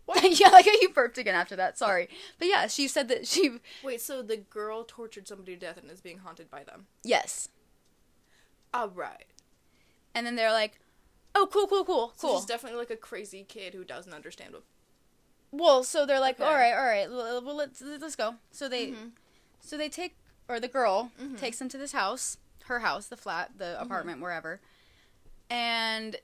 What? 0.05 0.21
yeah, 0.39 0.49
like 0.49 0.65
you 0.65 0.89
burped 0.89 1.17
again 1.17 1.33
after 1.33 1.55
that. 1.55 1.77
Sorry, 1.77 2.09
but 2.37 2.47
yeah, 2.49 2.67
she 2.67 2.87
said 2.87 3.07
that 3.07 3.25
she 3.25 3.59
Wait, 3.83 4.01
so 4.01 4.21
the 4.21 4.37
girl 4.37 4.83
tortured 4.87 5.27
somebody 5.27 5.53
to 5.53 5.59
death 5.59 5.77
and 5.77 5.89
is 5.89 6.01
being 6.01 6.19
haunted 6.19 6.51
by 6.51 6.63
them. 6.63 6.87
yes, 7.03 7.47
All 8.73 8.89
right. 8.89 9.25
and 10.13 10.27
then 10.27 10.35
they're 10.35 10.51
like, 10.51 10.79
"Oh, 11.33 11.47
cool, 11.51 11.67
cool, 11.67 11.85
cool, 11.85 12.13
So 12.17 12.27
cool." 12.27 12.37
she's 12.37 12.45
definitely 12.45 12.77
like 12.79 12.91
a 12.91 12.97
crazy 12.97 13.45
kid 13.47 13.73
who 13.73 13.83
doesn't 13.85 14.13
understand 14.13 14.53
what. 14.53 14.63
Well, 15.51 15.83
so 15.85 16.05
they're 16.05 16.19
like, 16.19 16.35
Okay. 16.39 16.43
all 16.49 16.53
right, 16.53 16.73
all 16.73 16.85
right, 16.85 17.09
well 17.09 17.41
let's 17.55 17.81
let's 17.81 18.15
go. 18.17 18.35
So 18.51 18.67
they 18.67 18.87
Mhm. 18.87 19.11
so 19.61 19.77
they 19.77 19.87
take 19.89 20.17
or 20.47 20.59
the 20.59 20.67
girl 20.67 21.11
Mhm. 21.19 21.37
takes 21.39 21.59
them 21.59 21.69
to 21.69 21.77
this 21.77 21.91
house, 21.91 22.37
her 22.65 22.79
house, 22.79 23.07
the 23.07 23.17
flat, 23.17 23.57
the 23.57 23.79
apartment, 23.81 24.21
wherever, 24.21 24.59
and 25.49 26.17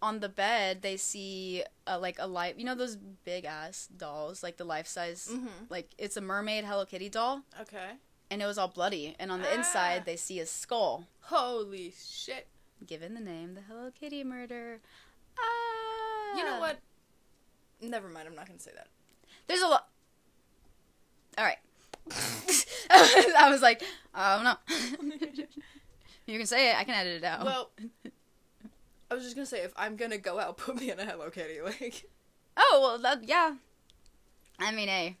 on 0.00 0.18
the 0.20 0.28
bed 0.28 0.82
they 0.82 0.96
see 0.96 1.62
a, 1.86 1.98
like 1.98 2.16
a 2.18 2.26
life, 2.26 2.54
you 2.58 2.64
know 2.64 2.74
those 2.74 2.96
big 2.96 3.44
ass 3.44 3.88
dolls, 3.96 4.42
like 4.42 4.56
the 4.56 4.64
life 4.64 4.86
size, 4.86 5.28
Mhm. 5.30 5.70
like 5.70 5.90
it's 5.98 6.16
a 6.16 6.20
mermaid 6.20 6.64
Hello 6.64 6.84
Kitty 6.84 7.08
doll, 7.08 7.42
Okay. 7.60 7.92
and 8.30 8.42
it 8.42 8.46
was 8.46 8.58
all 8.58 8.68
bloody, 8.68 9.14
and 9.18 9.30
on 9.30 9.40
the 9.42 9.48
Ah. 9.48 9.54
inside 9.54 10.04
they 10.04 10.16
see 10.16 10.40
a 10.40 10.46
skull, 10.46 11.06
Holy 11.22 11.92
shit. 11.92 12.48
given 12.84 13.14
the 13.14 13.20
name 13.20 13.54
the 13.54 13.60
Hello 13.62 13.90
Kitty 13.92 14.24
murder. 14.24 14.80
Ah, 15.38 16.36
You 16.36 16.44
know 16.44 16.58
what? 16.58 16.78
Never 17.80 18.08
mind. 18.08 18.26
I'm 18.28 18.34
not 18.34 18.46
gonna 18.46 18.58
say 18.58 18.72
that. 18.74 18.88
There's 19.46 19.60
a 19.60 19.66
lot. 19.68 19.88
All 21.36 21.44
right. 21.44 21.58
I 22.90 23.48
was 23.50 23.62
like, 23.62 23.82
I 24.14 24.34
don't 24.36 24.44
know. 24.44 25.44
you 26.26 26.38
can 26.38 26.46
say 26.46 26.70
it. 26.70 26.76
I 26.76 26.84
can 26.84 26.94
edit 26.94 27.16
it 27.16 27.24
out. 27.24 27.44
Well, 27.44 27.70
I 29.10 29.14
was 29.14 29.24
just 29.24 29.36
gonna 29.36 29.46
say 29.46 29.60
if 29.60 29.72
I'm 29.76 29.96
gonna 29.96 30.18
go 30.18 30.38
out, 30.38 30.56
put 30.56 30.76
me 30.76 30.90
in 30.90 30.98
a 30.98 31.04
Hello 31.04 31.30
Kitty. 31.30 31.60
Like, 31.60 32.08
oh 32.56 32.78
well, 32.82 32.98
that 32.98 33.28
yeah. 33.28 33.54
I 34.58 34.72
mean, 34.72 34.88
hey, 34.88 35.16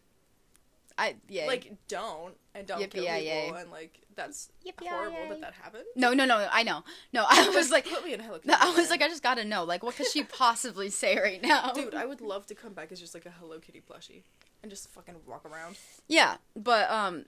I 0.96 1.16
yeah. 1.28 1.46
like 1.46 1.72
don't 1.88 2.34
and 2.54 2.66
don't 2.66 2.78
kill 2.90 3.04
Yippee-yi-yay. 3.04 3.44
people 3.46 3.58
and 3.58 3.70
like 3.70 4.00
that's 4.14 4.50
Yippee-yi-yay. 4.66 4.90
horrible 4.90 5.28
that 5.30 5.40
that 5.40 5.54
happened. 5.54 5.84
no, 5.96 6.12
no, 6.12 6.24
no. 6.26 6.46
I 6.50 6.62
know. 6.62 6.84
No, 7.12 7.24
I 7.28 7.48
was 7.50 7.70
like, 7.70 7.86
put 7.88 8.04
me 8.04 8.12
in 8.14 8.20
Kitty. 8.20 8.52
I 8.52 8.74
was 8.76 8.90
like, 8.90 9.00
I 9.02 9.08
just 9.08 9.22
gotta 9.22 9.44
know. 9.44 9.64
Like, 9.64 9.82
what 9.82 9.96
could 9.96 10.06
she 10.06 10.22
possibly 10.42 10.90
say 10.90 11.18
right 11.18 11.42
now? 11.42 11.72
dude, 11.72 11.94
I 11.94 12.04
would 12.06 12.20
love 12.20 12.46
to 12.46 12.54
come 12.54 12.72
back 12.74 12.92
as 12.92 13.00
just 13.00 13.14
like 13.14 13.24
a 13.26 13.30
Hello 13.30 13.58
Kitty 13.58 13.80
plushie 13.88 14.22
and 14.62 14.70
just 14.70 14.88
fucking 14.90 15.14
walk 15.26 15.44
around. 15.46 15.76
Yeah, 16.08 16.36
but 16.54 16.90
um, 16.90 17.24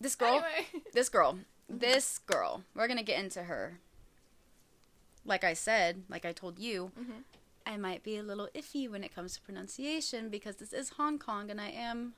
this 0.00 0.14
girl, 0.14 0.34
Anyway. 0.34 0.66
this 0.92 1.08
girl, 1.08 1.38
this 1.68 2.18
girl, 2.18 2.62
we're 2.74 2.88
gonna 2.88 3.02
get 3.02 3.18
into 3.22 3.44
her. 3.44 3.78
Like 5.24 5.44
I 5.44 5.54
said, 5.54 6.02
like 6.08 6.24
I 6.24 6.32
told 6.32 6.58
you, 6.58 6.92
Mhm. 6.98 7.22
I 7.66 7.76
might 7.76 8.02
be 8.02 8.16
a 8.16 8.22
little 8.22 8.48
iffy 8.54 8.88
when 8.90 9.04
it 9.04 9.14
comes 9.14 9.34
to 9.34 9.42
pronunciation 9.42 10.28
because 10.30 10.56
this 10.56 10.72
is 10.72 10.90
Hong 10.90 11.18
Kong 11.18 11.50
and 11.50 11.60
I 11.60 11.68
am 11.68 12.14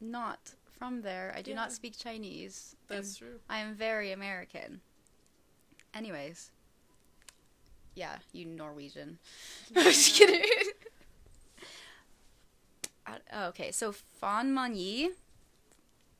not 0.00 0.54
from 0.78 1.02
there. 1.02 1.32
I 1.36 1.42
do 1.42 1.50
Yeah. 1.50 1.56
not 1.56 1.72
speak 1.72 1.96
Chinese. 1.98 2.76
That's 2.88 3.16
true. 3.16 3.40
I 3.48 3.58
am 3.58 3.74
very 3.74 4.12
American. 4.12 4.80
Anyways. 5.94 6.50
Yeah, 7.94 8.16
you 8.32 8.44
Norwegian. 8.44 9.18
I'm 9.76 9.84
just 9.84 10.14
kidding. 10.16 10.42
Uh, 13.06 13.46
okay, 13.48 13.70
so 13.70 13.92
Fan 13.92 14.52
Man-Yee. 14.52 15.10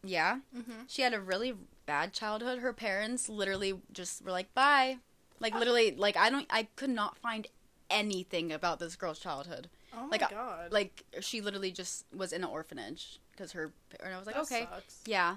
Yeah. 0.04 0.38
Mm-hmm. 0.56 0.82
She 0.86 1.02
had 1.02 1.12
a 1.14 1.20
really 1.20 1.54
bad 1.84 2.12
childhood. 2.12 2.60
Her 2.60 2.72
parents 2.72 3.28
literally 3.28 3.74
just 3.92 4.24
were 4.24 4.30
like, 4.30 4.54
bye. 4.54 4.98
Like, 5.40 5.52
literally, 5.54 5.96
like, 5.96 6.16
I 6.16 6.30
don't, 6.30 6.46
I 6.48 6.68
could 6.76 6.90
not 6.90 7.18
find 7.18 7.48
anything 7.90 8.52
about 8.52 8.78
this 8.78 8.94
girl's 8.94 9.18
childhood. 9.18 9.68
Oh 9.96 10.06
Like, 10.10 10.20
my 10.20 10.26
I- 10.28 10.30
god. 10.30 10.72
Like, 10.72 11.02
she 11.20 11.40
literally 11.40 11.72
just 11.72 12.06
was 12.14 12.32
in 12.32 12.44
an 12.44 12.48
orphanage 12.50 13.18
because 13.36 13.52
her, 13.52 13.70
and 14.02 14.14
I 14.14 14.18
was 14.18 14.26
like, 14.26 14.36
That 14.36 14.42
okay. 14.44 14.66
sucks. 14.72 15.00
Yeah. 15.06 15.36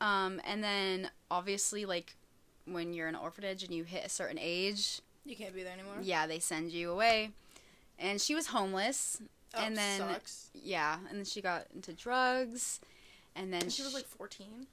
Um, 0.00 0.40
and 0.44 0.62
then 0.62 1.10
obviously, 1.30 1.84
like, 1.86 2.14
when 2.66 2.92
you're 2.92 3.08
in 3.08 3.14
an 3.14 3.20
orphanage 3.20 3.62
and 3.64 3.72
you 3.74 3.84
hit 3.84 4.04
a 4.04 4.08
certain 4.08 4.38
age, 4.40 5.00
You 5.24 5.36
can't 5.36 5.54
be 5.54 5.62
there 5.62 5.72
anymore. 5.72 5.94
yeah, 6.02 6.26
they 6.26 6.38
send 6.38 6.70
you 6.70 6.90
away. 6.90 7.30
And 7.98 8.20
she 8.20 8.34
was 8.34 8.48
homeless. 8.48 9.20
Oh, 9.54 9.60
and 9.62 9.76
then, 9.76 9.98
sucks. 10.00 10.48
yeah, 10.54 10.98
and 11.08 11.18
then 11.18 11.24
she 11.24 11.40
got 11.42 11.66
into 11.74 11.92
drugs. 11.92 12.80
And 13.36 13.52
then 13.52 13.62
And 13.62 13.72
she 13.72 13.82
was 13.82 13.94
like 13.94 14.06
14. 14.06 14.66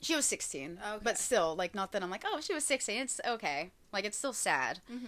she 0.00 0.14
was 0.14 0.24
16. 0.26 0.78
Okay. 0.86 0.98
But 1.02 1.18
still, 1.18 1.54
like, 1.56 1.74
not 1.74 1.92
that 1.92 2.02
I'm 2.02 2.10
like, 2.10 2.24
oh, 2.26 2.40
she 2.40 2.54
was 2.54 2.64
16. 2.64 3.00
It's 3.02 3.20
okay. 3.26 3.70
Like, 3.92 4.04
it's 4.04 4.16
still 4.16 4.32
sad. 4.32 4.80
Mm-hmm. 4.92 5.04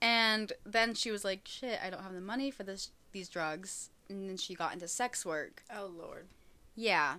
And 0.00 0.52
then 0.66 0.94
she 0.94 1.10
was 1.10 1.24
like, 1.24 1.40
shit, 1.44 1.78
I 1.84 1.90
don't 1.90 2.02
have 2.02 2.14
the 2.14 2.20
money 2.20 2.50
for 2.50 2.62
this 2.62 2.90
these 3.12 3.28
drugs. 3.28 3.90
And 4.08 4.28
then 4.28 4.36
she 4.36 4.54
got 4.54 4.72
into 4.72 4.86
sex 4.86 5.24
work. 5.26 5.62
Oh 5.74 5.90
lord. 5.98 6.26
Yeah. 6.80 7.16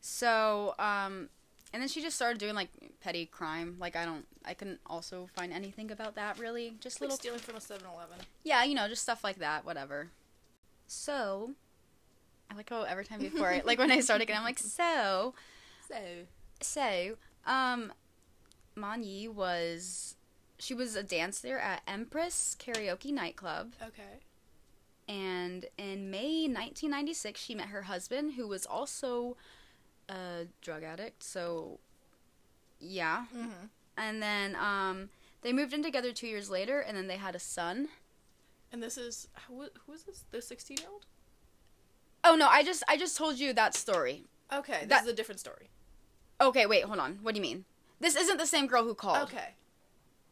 So, 0.00 0.74
um, 0.78 1.28
and 1.72 1.82
then 1.82 1.88
she 1.88 2.00
just 2.00 2.14
started 2.14 2.38
doing 2.38 2.54
like 2.54 2.68
petty 3.00 3.26
crime. 3.26 3.76
Like 3.80 3.96
I 3.96 4.04
don't, 4.04 4.24
I 4.44 4.54
couldn't 4.54 4.78
also 4.86 5.28
find 5.36 5.52
anything 5.52 5.90
about 5.90 6.14
that 6.14 6.38
really. 6.38 6.74
Just 6.80 7.00
Like 7.00 7.10
little, 7.10 7.16
stealing 7.18 7.40
from 7.40 7.56
a 7.56 7.58
7-Eleven. 7.58 8.18
yeah, 8.44 8.62
you 8.64 8.74
know, 8.76 8.86
just 8.88 9.02
stuff 9.02 9.24
like 9.24 9.38
that. 9.40 9.64
Whatever. 9.64 10.10
So, 10.86 11.50
I 12.50 12.54
like 12.54 12.70
how 12.70 12.82
every 12.82 13.04
time 13.04 13.18
before, 13.20 13.48
I, 13.48 13.62
like 13.64 13.78
when 13.78 13.90
I 13.90 14.00
start 14.00 14.20
again, 14.22 14.36
I'm 14.38 14.44
like, 14.44 14.58
so, 14.60 15.34
So. 15.88 15.96
so, 16.60 17.16
um, 17.46 17.92
Man-Yee 18.76 19.28
was, 19.28 20.16
she 20.58 20.72
was 20.74 20.94
a 20.96 21.02
dancer 21.02 21.58
at 21.58 21.82
Empress 21.86 22.56
Karaoke 22.58 23.12
nightclub. 23.12 23.72
Okay. 23.82 24.18
And 25.10 25.66
in 25.76 26.08
May 26.08 26.42
1996, 26.44 27.40
she 27.40 27.54
met 27.56 27.66
her 27.66 27.82
husband, 27.82 28.34
who 28.34 28.46
was 28.46 28.64
also 28.64 29.36
a 30.08 30.46
drug 30.62 30.84
addict. 30.84 31.24
So, 31.24 31.80
yeah. 32.78 33.24
Mm-hmm. 33.36 33.66
And 33.96 34.22
then 34.22 34.54
um, 34.54 35.08
they 35.42 35.52
moved 35.52 35.72
in 35.72 35.82
together 35.82 36.12
two 36.12 36.28
years 36.28 36.48
later, 36.48 36.78
and 36.78 36.96
then 36.96 37.08
they 37.08 37.16
had 37.16 37.34
a 37.34 37.40
son. 37.40 37.88
And 38.72 38.80
this 38.80 38.96
is 38.96 39.26
who, 39.48 39.66
who 39.84 39.92
is 39.92 40.04
this? 40.04 40.24
The 40.30 40.40
16 40.40 40.76
year 40.78 40.86
old? 40.90 41.06
Oh 42.22 42.36
no, 42.36 42.46
I 42.46 42.62
just 42.62 42.84
I 42.86 42.96
just 42.96 43.16
told 43.16 43.38
you 43.38 43.52
that 43.54 43.74
story. 43.74 44.26
Okay, 44.52 44.80
this 44.80 44.88
That- 44.88 45.02
is 45.04 45.08
a 45.08 45.12
different 45.12 45.40
story. 45.40 45.70
Okay, 46.40 46.66
wait, 46.66 46.84
hold 46.84 46.98
on. 46.98 47.18
What 47.22 47.34
do 47.34 47.38
you 47.38 47.42
mean? 47.42 47.64
This 47.98 48.14
isn't 48.14 48.38
the 48.38 48.46
same 48.46 48.66
girl 48.66 48.84
who 48.84 48.94
called. 48.94 49.28
Okay. 49.28 49.54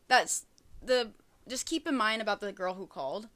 That's 0.06 0.46
the. 0.82 1.10
Just 1.48 1.66
keep 1.66 1.86
in 1.86 1.96
mind 1.96 2.22
about 2.22 2.40
the 2.40 2.52
girl 2.52 2.74
who 2.74 2.86
called, 2.86 3.28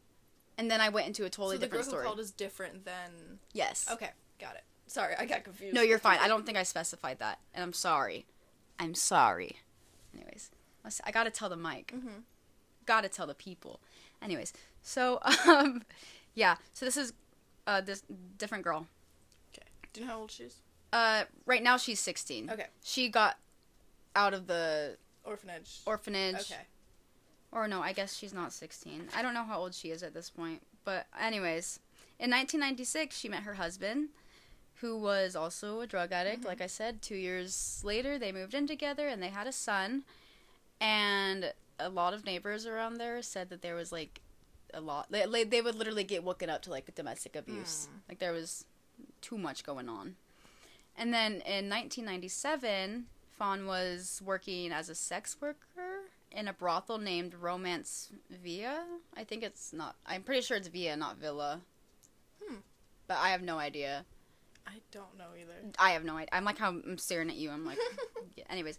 and 0.58 0.70
then 0.70 0.80
I 0.80 0.88
went 0.88 1.06
into 1.06 1.24
a 1.24 1.30
totally 1.30 1.56
so 1.56 1.60
the 1.60 1.66
girl 1.66 1.78
different 1.80 1.84
who 1.84 1.90
story. 1.90 2.04
called 2.06 2.20
is 2.20 2.30
different 2.30 2.84
than. 2.84 3.38
yes. 3.52 3.86
Okay, 3.90 4.10
got 4.40 4.54
it. 4.54 4.62
Sorry, 4.86 5.14
I 5.18 5.24
got 5.26 5.44
confused. 5.44 5.74
No, 5.74 5.82
you're 5.82 5.98
fine. 5.98 6.18
I 6.20 6.28
don't 6.28 6.44
think 6.44 6.58
I 6.58 6.62
specified 6.64 7.18
that, 7.20 7.38
and 7.54 7.62
I'm 7.62 7.72
sorry. 7.72 8.26
I'm 8.78 8.94
sorry. 8.94 9.56
Anyways, 10.14 10.50
I 11.04 11.10
gotta 11.10 11.30
tell 11.30 11.48
the 11.48 11.56
mic. 11.56 11.92
Mm-hmm. 11.94 12.20
Gotta 12.84 13.08
tell 13.08 13.26
the 13.26 13.34
people. 13.34 13.80
Anyways, 14.20 14.52
so 14.82 15.18
um, 15.48 15.82
yeah. 16.34 16.56
So 16.74 16.84
this 16.84 16.96
is 16.96 17.12
uh 17.66 17.80
this 17.80 18.02
different 18.38 18.64
girl. 18.64 18.86
Okay. 19.54 19.66
Do 19.92 20.00
you 20.00 20.06
know 20.06 20.12
how 20.12 20.20
old 20.20 20.30
she 20.30 20.44
is? 20.44 20.56
Uh, 20.92 21.24
right 21.46 21.62
now 21.62 21.78
she's 21.78 22.00
16. 22.00 22.50
Okay. 22.50 22.66
She 22.82 23.08
got 23.08 23.38
out 24.14 24.34
of 24.34 24.46
the 24.46 24.98
Orphanage. 25.24 25.80
orphanage. 25.86 26.34
Okay. 26.34 26.60
Or 27.52 27.68
no, 27.68 27.82
I 27.82 27.92
guess 27.92 28.16
she's 28.16 28.32
not 28.32 28.52
16. 28.52 29.08
I 29.14 29.20
don't 29.22 29.34
know 29.34 29.44
how 29.44 29.58
old 29.60 29.74
she 29.74 29.90
is 29.90 30.02
at 30.02 30.14
this 30.14 30.30
point. 30.30 30.62
But 30.84 31.06
anyways, 31.20 31.78
in 32.18 32.30
1996 32.30 33.16
she 33.16 33.28
met 33.28 33.42
her 33.42 33.54
husband 33.54 34.08
who 34.76 34.96
was 34.98 35.36
also 35.36 35.80
a 35.80 35.86
drug 35.86 36.10
addict. 36.12 36.42
Mhm. 36.42 36.46
Like 36.46 36.60
I 36.60 36.66
said, 36.66 37.02
2 37.02 37.14
years 37.14 37.82
later 37.84 38.18
they 38.18 38.32
moved 38.32 38.54
in 38.54 38.66
together 38.66 39.06
and 39.06 39.22
they 39.22 39.28
had 39.28 39.46
a 39.46 39.52
son. 39.52 40.04
And 40.80 41.52
a 41.78 41.88
lot 41.88 42.14
of 42.14 42.24
neighbors 42.24 42.66
around 42.66 42.96
there 42.98 43.22
said 43.22 43.48
that 43.50 43.62
there 43.62 43.74
was 43.76 43.92
like 43.92 44.20
a 44.74 44.80
lot 44.80 45.06
they, 45.10 45.44
they- 45.44 45.60
would 45.60 45.74
literally 45.74 46.04
get 46.04 46.24
woken 46.24 46.48
up 46.48 46.62
to 46.62 46.70
like 46.70 46.92
domestic 46.94 47.36
abuse. 47.36 47.86
Hmm. 47.90 47.98
Like 48.08 48.18
there 48.18 48.32
was 48.32 48.64
too 49.20 49.36
much 49.38 49.62
going 49.64 49.88
on. 49.88 50.16
And 50.96 51.12
then 51.12 51.34
in 51.42 51.68
1997, 51.68 53.06
Fan 53.38 53.66
was 53.66 54.20
working 54.24 54.72
as 54.72 54.88
a 54.88 54.94
sex 54.94 55.36
worker 55.40 56.01
in 56.34 56.48
a 56.48 56.52
brothel 56.52 56.98
named 56.98 57.34
Romance 57.34 58.10
Via. 58.42 58.84
I 59.16 59.24
think 59.24 59.42
it's 59.42 59.72
not. 59.72 59.96
I'm 60.06 60.22
pretty 60.22 60.42
sure 60.42 60.56
it's 60.56 60.68
Via, 60.68 60.96
not 60.96 61.18
Villa. 61.18 61.60
Hmm. 62.42 62.56
But 63.06 63.18
I 63.18 63.30
have 63.30 63.42
no 63.42 63.58
idea. 63.58 64.04
I 64.66 64.80
don't 64.90 65.18
know 65.18 65.28
either. 65.38 65.72
I 65.78 65.90
have 65.90 66.04
no 66.04 66.16
idea. 66.16 66.28
I'm 66.32 66.44
like 66.44 66.58
how 66.58 66.68
I'm 66.68 66.98
staring 66.98 67.28
at 67.28 67.36
you. 67.36 67.50
I'm 67.50 67.64
like, 67.64 67.78
yeah. 68.36 68.44
anyways, 68.48 68.78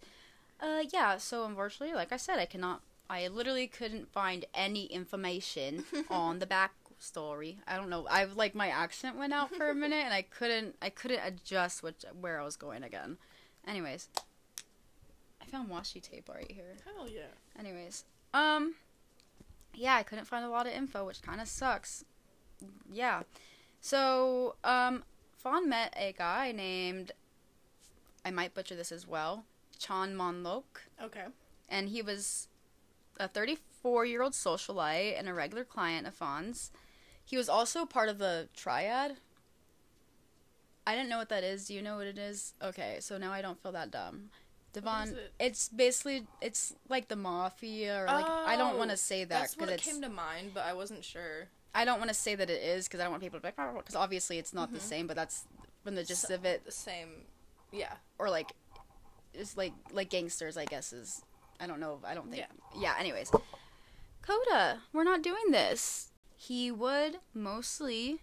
uh, 0.62 0.84
yeah. 0.92 1.18
So 1.18 1.46
unfortunately, 1.46 1.96
like 1.96 2.12
I 2.12 2.18
said, 2.18 2.40
I 2.40 2.46
cannot. 2.46 2.82
I 3.10 3.28
literally 3.28 3.68
couldn't 3.68 4.12
find 4.12 4.46
any 4.54 4.86
information 4.86 5.84
on 6.10 6.40
the 6.40 6.48
backstory. 6.48 7.58
I 7.68 7.76
don't 7.76 7.90
know. 7.90 8.08
I've 8.10 8.36
like 8.36 8.56
my 8.56 8.70
accent 8.70 9.18
went 9.18 9.34
out 9.34 9.54
for 9.54 9.70
a 9.70 9.76
minute, 9.76 10.04
and 10.06 10.14
I 10.14 10.22
couldn't. 10.22 10.76
I 10.82 10.90
couldn't 10.90 11.22
adjust 11.24 11.84
which 11.84 12.06
where 12.20 12.40
I 12.40 12.46
was 12.46 12.56
going 12.56 12.84
again. 12.84 13.18
Anyways, 13.68 14.10
I 15.42 15.46
found 15.46 15.70
washi 15.70 16.02
tape 16.02 16.30
right 16.30 16.50
here. 16.50 16.76
Hell 16.86 17.10
yeah. 17.10 17.34
Anyways, 17.58 18.06
um, 18.34 18.76
yeah, 19.74 19.96
I 19.96 20.04
couldn't 20.04 20.26
find 20.26 20.44
a 20.46 20.50
lot 20.50 20.68
of 20.68 20.74
info, 20.74 21.06
which 21.06 21.22
kind 21.22 21.40
of 21.42 21.48
sucks. 21.48 22.04
Yeah, 22.92 23.24
so 23.82 24.56
um, 24.64 25.04
Fan 25.38 25.68
met 25.70 25.94
a 25.98 26.14
guy 26.18 26.52
named, 26.52 27.12
I 28.26 28.32
might 28.32 28.54
butcher 28.54 28.76
this 28.76 28.92
as 28.92 29.08
well, 29.08 29.46
Chan 29.78 30.16
Monlok, 30.16 30.64
Okay. 31.02 31.26
and 31.70 31.90
he 31.90 32.02
was 32.02 32.48
a 33.20 33.28
34 33.28 34.06
year 34.06 34.22
old 34.22 34.34
socialite 34.34 35.18
and 35.20 35.28
a 35.28 35.34
regular 35.34 35.64
client 35.64 36.08
of 36.08 36.16
Fan's. 36.16 36.72
He 37.26 37.38
was 37.38 37.50
also 37.50 37.86
part 37.86 38.10
of 38.10 38.18
the 38.18 38.50
triad. 38.56 39.18
I 40.86 40.96
didn't 40.96 41.10
know 41.10 41.18
what 41.20 41.30
that 41.30 41.44
is. 41.44 41.68
Do 41.68 41.74
you 41.74 41.82
know 41.82 41.96
what 41.98 42.08
it 42.08 42.18
is? 42.18 42.54
Okay, 42.62 42.98
so 43.00 43.18
now 43.18 43.32
I 43.32 43.42
don't 43.42 43.62
feel 43.62 43.72
that 43.72 43.92
dumb. 43.92 44.30
Devon, 44.74 45.10
it? 45.10 45.32
it's 45.40 45.70
basically 45.70 46.26
it's 46.42 46.74
like 46.90 47.08
the 47.08 47.16
mafia 47.16 48.02
or 48.02 48.06
like 48.06 48.26
I 48.26 48.56
don't 48.58 48.74
Oh, 48.76 48.78
want 48.78 48.92
to 48.92 48.98
say 48.98 49.24
that 49.24 49.30
That's 49.30 49.58
what 49.58 49.70
because 49.70 49.88
it 49.88 49.90
came 49.92 50.02
to 50.02 50.10
mind, 50.10 50.52
but 50.54 50.66
I 50.66 50.74
wasn't 50.74 51.04
sure. 51.06 51.48
I 51.76 51.86
don't 51.86 51.98
want 52.00 52.10
to 52.10 52.14
say 52.16 52.36
that 52.36 52.50
it 52.50 52.62
is 52.62 52.88
because 52.88 53.00
I 53.00 53.04
don't 53.04 53.12
want 53.12 53.24
people 53.24 53.40
to 53.40 53.44
be 53.44 53.48
like 53.58 53.76
because 53.76 53.96
obviously 53.96 54.38
it's 54.38 54.54
not 54.54 54.72
the 54.72 54.80
Mhm. 54.80 54.82
same, 54.82 55.08
but 55.08 55.16
that's 55.16 55.46
from 55.84 55.96
the 55.96 56.04
gist 56.04 56.28
So- 56.28 56.36
of 56.36 56.46
it 56.46 56.66
The 56.66 56.72
same. 56.72 57.26
Yeah. 57.72 57.94
or 58.20 58.30
like 58.30 58.52
it's 59.34 59.58
like 59.58 59.74
like 59.92 60.12
gangsters 60.12 60.58
i 60.58 60.66
guess 60.66 60.94
is 60.94 61.24
i 61.60 61.66
don't 61.66 61.80
know 61.80 62.00
i 62.06 62.14
don't 62.14 62.30
think 62.30 62.46
yeah, 62.78 62.94
anyways 63.00 63.32
coda 64.22 64.80
we're 64.94 65.04
not 65.04 65.22
doing 65.24 65.50
this 65.52 66.10
he 66.36 66.72
would 66.72 67.18
mostly 67.34 68.20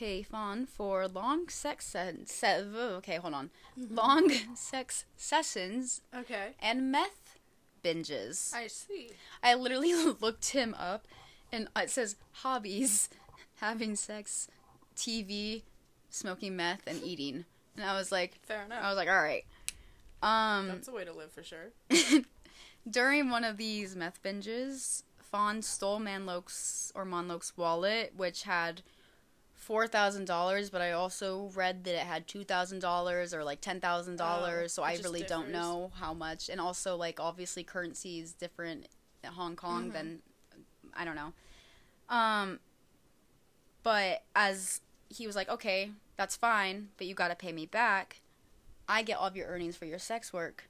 pay 0.00 0.22
fawn 0.22 0.64
for 0.64 1.06
long 1.06 1.46
sex 1.50 1.86
sen- 1.86 2.24
se- 2.26 2.64
okay 2.98 3.16
hold 3.16 3.34
on 3.34 3.50
long 3.76 4.30
sex 4.54 5.04
sessions 5.16 6.00
Okay. 6.16 6.54
and 6.58 6.90
meth 6.90 7.38
binges 7.84 8.54
I 8.54 8.66
see. 8.68 9.10
i 9.42 9.54
literally 9.54 9.92
looked 10.20 10.50
him 10.50 10.74
up 10.78 11.06
and 11.52 11.68
it 11.76 11.90
says 11.90 12.16
hobbies 12.32 13.10
having 13.60 13.94
sex 13.94 14.48
tv 14.96 15.62
smoking 16.08 16.56
meth 16.56 16.86
and 16.86 17.02
eating 17.04 17.44
and 17.76 17.84
i 17.84 17.94
was 17.94 18.10
like 18.10 18.38
Fair 18.42 18.62
enough. 18.64 18.82
I 18.82 18.88
was 18.88 18.96
like, 18.96 19.08
all 19.08 19.22
right. 19.22 19.44
Um, 20.22 20.68
That's 20.68 20.88
a 20.88 20.92
way 20.92 21.04
to 21.04 21.12
live 21.12 21.30
for 21.32 21.42
sure. 21.42 21.70
during 22.90 23.30
one 23.30 23.44
of 23.44 23.56
these 23.56 23.96
meth 23.96 24.22
binges, 24.22 25.02
Fan 25.30 25.62
stole 25.62 25.98
Manlok's 26.00 26.92
or 26.94 27.04
Monlok's 27.06 27.56
wallet, 27.56 28.12
which 28.16 28.42
had 28.42 28.82
four 29.70 29.86
thousand 29.86 30.24
dollars, 30.26 30.68
but 30.68 30.80
I 30.80 30.90
also 30.90 31.48
read 31.54 31.84
that 31.84 31.94
it 31.94 32.00
had 32.04 32.26
two 32.26 32.42
thousand 32.42 32.80
dollars 32.80 33.32
or 33.32 33.44
like 33.44 33.60
ten 33.60 33.78
thousand 33.80 34.16
dollars. 34.16 34.72
So 34.72 34.82
Oh, 34.82 34.86
it 34.86 34.98
I 34.98 35.02
really 35.04 35.22
don't 35.22 35.50
know 35.50 35.92
how 35.94 36.12
much. 36.12 36.48
And 36.48 36.60
also, 36.60 36.96
like 36.96 37.20
obviously, 37.20 37.62
currency 37.62 38.18
is 38.18 38.32
different 38.32 38.88
in 39.22 39.30
Hong 39.30 39.54
Kong 39.54 39.90
Mhm. 39.90 39.92
than 39.92 40.22
I 40.92 41.04
don't 41.04 41.14
know. 41.14 41.32
Um, 42.08 42.58
but 43.84 44.24
as 44.34 44.80
he 45.08 45.28
was 45.28 45.36
like, 45.36 45.48
okay, 45.48 45.92
that's 46.16 46.34
fine, 46.34 46.88
but 46.96 47.06
you 47.06 47.14
got 47.14 47.28
to 47.28 47.36
pay 47.36 47.52
me 47.52 47.64
back. 47.64 48.22
I 48.88 49.02
get 49.02 49.18
all 49.18 49.28
of 49.28 49.36
your 49.36 49.46
earnings 49.46 49.76
for 49.76 49.84
your 49.84 50.00
sex 50.00 50.32
work. 50.32 50.64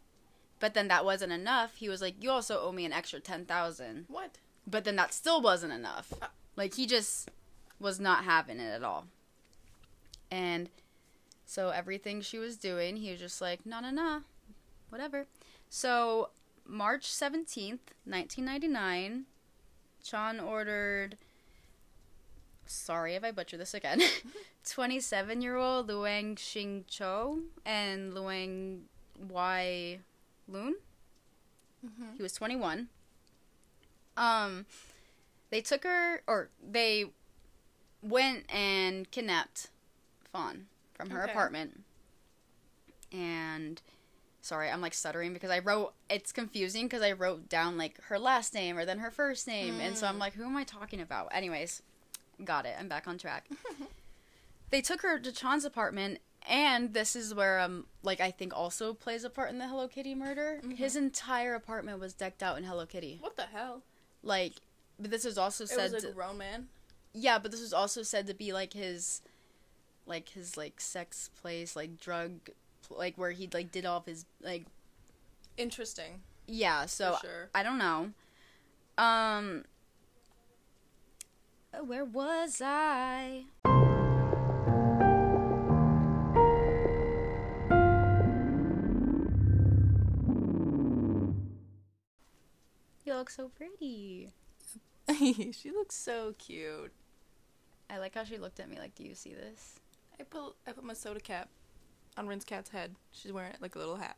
But 0.59 0.75
then 0.75 0.89
that 0.89 1.07
wasn't 1.07 1.33
enough. 1.33 1.77
He 1.77 1.89
was 1.89 2.03
like, 2.03 2.23
you 2.23 2.31
also 2.31 2.61
owe 2.61 2.71
me 2.73 2.85
an 2.85 2.93
extra 2.93 3.19
ten 3.19 3.47
thousand. 3.47 4.05
What? 4.09 4.33
But 4.67 4.85
then 4.85 4.97
that 4.97 5.15
still 5.15 5.41
wasn't 5.41 5.73
enough. 5.73 6.13
Uh. 6.21 6.27
Like 6.55 6.75
he 6.75 6.85
just 6.85 7.31
was 7.81 7.99
not 7.99 8.25
having 8.25 8.61
it 8.61 8.71
at 8.71 8.85
all. 8.85 9.07
And 10.31 10.69
so 11.47 11.71
everything 11.71 12.21
she 12.21 12.39
was 12.39 12.57
doing, 12.57 12.97
he 12.97 13.11
was 13.11 13.19
just 13.19 13.41
like, 13.41 13.67
nah, 13.67 13.81
nah, 13.81 13.91
nah, 13.91 14.21
whatever. 14.91 15.27
So 15.69 16.29
March 16.67 17.09
17th, 17.09 17.81
1999, 18.05 19.25
Chan 20.05 20.41
ordered, 20.41 21.17
sorry 22.67 23.15
if 23.15 23.25
I 23.25 23.33
butcher 23.33 23.57
this 23.57 23.75
again, 23.75 24.01
27 24.69 25.43
year 25.43 25.57
old 25.57 25.89
Luang 25.89 26.37
Shing 26.37 26.85
Cho 26.87 27.41
and 27.65 28.15
Luang 28.15 28.83
Y 29.29 29.99
Loon. 30.47 30.77
Mm-hmm. 31.85 32.17
He 32.17 32.23
was 32.23 32.35
21. 32.35 32.89
Um, 34.17 34.67
they 35.51 35.61
took 35.61 35.85
her, 35.85 36.23
or 36.27 36.51
they 36.63 37.07
went 38.03 38.51
and 38.53 39.11
kidnapped 39.11 39.69
Fan 40.33 40.67
from 40.95 41.11
her 41.11 41.23
Okay. 41.25 41.33
apartment. 41.33 41.83
And 43.13 43.81
sorry, 44.41 44.71
I'm 44.71 44.81
like 44.81 44.95
stuttering 44.95 45.33
because 45.33 45.51
I 45.51 45.59
wrote 45.59 45.93
it's 46.09 46.33
confusing 46.33 46.87
because 46.87 47.03
I 47.03 47.13
wrote 47.13 47.49
down 47.49 47.77
like 47.77 48.01
her 48.05 48.19
last 48.19 48.55
name 48.55 48.79
or 48.79 48.85
then 48.85 48.99
her 49.01 49.11
first 49.11 49.47
name, 49.47 49.81
and 49.81 49.97
so 49.97 50.07
I'm 50.07 50.17
Mm. 50.17 50.21
like, 50.21 50.35
who 50.35 50.45
am 50.45 50.57
I 50.57 50.65
talking 50.65 51.01
about? 51.01 51.29
Anyways, 51.33 51.83
got 52.45 52.67
it. 52.67 52.77
I'm 52.79 52.89
back 52.89 53.09
on 53.09 53.19
track. 53.19 53.49
they 54.71 54.81
took 54.81 55.03
her 55.03 55.19
to 55.19 55.33
Chan's 55.33 55.65
apartment. 55.65 56.21
And 56.49 56.95
this 56.95 57.15
is 57.15 57.35
where 57.35 57.59
um 57.61 57.87
like 58.03 58.21
I 58.21 58.31
think 58.31 58.57
also 58.57 58.95
plays 58.95 59.25
a 59.25 59.31
part 59.31 59.51
in 59.51 59.59
the 59.59 59.69
Hello 59.69 59.87
Kitty 59.89 60.15
murder. 60.15 60.61
Mhm. 60.65 60.77
His 60.77 60.97
entire 60.97 61.55
apartment 61.55 61.99
was 62.01 62.15
decked 62.15 62.43
out 62.43 62.57
in 62.57 62.65
Hello 62.65 62.87
Kitty. 62.87 63.19
What 63.21 63.37
the 63.37 63.43
hell? 63.47 63.83
Like 64.23 64.55
but 64.99 65.11
this 65.11 65.25
is 65.27 65.37
also 65.37 65.65
It 65.65 65.69
said 65.71 65.93
was 65.93 66.05
a 66.05 66.13
grown 66.13 66.39
man. 66.39 66.69
Yeah, 67.13 67.39
but 67.39 67.51
this 67.51 67.61
was 67.61 67.73
also 67.73 68.03
said 68.03 68.27
to 68.27 68.35
be 68.35 68.53
like 68.53 68.73
his, 68.73 69.23
like 70.07 70.31
his 70.31 70.57
like 70.57 70.81
sex 70.81 71.31
place, 71.41 71.75
like 71.77 71.99
drug, 72.01 72.33
like 72.91 73.17
where 73.17 73.31
he 73.33 73.49
like 73.53 73.71
did 73.73 73.85
all 73.87 73.99
of 73.99 74.07
his 74.07 74.25
like 74.43 74.65
Interesting. 75.57 76.23
yeah. 76.47 76.87
So 76.87 77.17
sure. 77.21 77.51
I 77.55 77.63
don't 77.63 77.79
know. 77.79 78.11
Um, 78.99 79.65
where 81.87 82.05
was 82.05 82.61
I? 82.65 83.45
You 93.05 93.15
look 93.15 93.31
so 93.31 93.49
pretty. 93.49 94.31
she 95.19 95.71
looks 95.73 95.97
so 95.97 96.35
cute. 96.39 96.93
I 97.93 97.99
like 97.99 98.15
how 98.15 98.25
she 98.25 98.39
looked 98.39 98.61
at 98.61 98.69
me 98.69 98.79
like, 98.79 98.95
"Do 98.95 99.03
you 99.05 99.15
see 99.15 99.35
this?" 99.35 99.81
I 100.19 100.23
put 100.25 100.55
I 100.67 100.73
put 100.73 100.85
my 100.85 100.95
soda 100.95 101.21
cap 101.21 101.49
on 102.17 102.27
Ryn's 102.29 102.45
cat's 102.45 102.71
head. 102.71 102.95
She's 103.13 103.33
wearing 103.33 103.53
it 103.53 103.61
like 103.63 103.75
a 103.75 103.79
little 103.79 103.97
hat. 103.97 104.17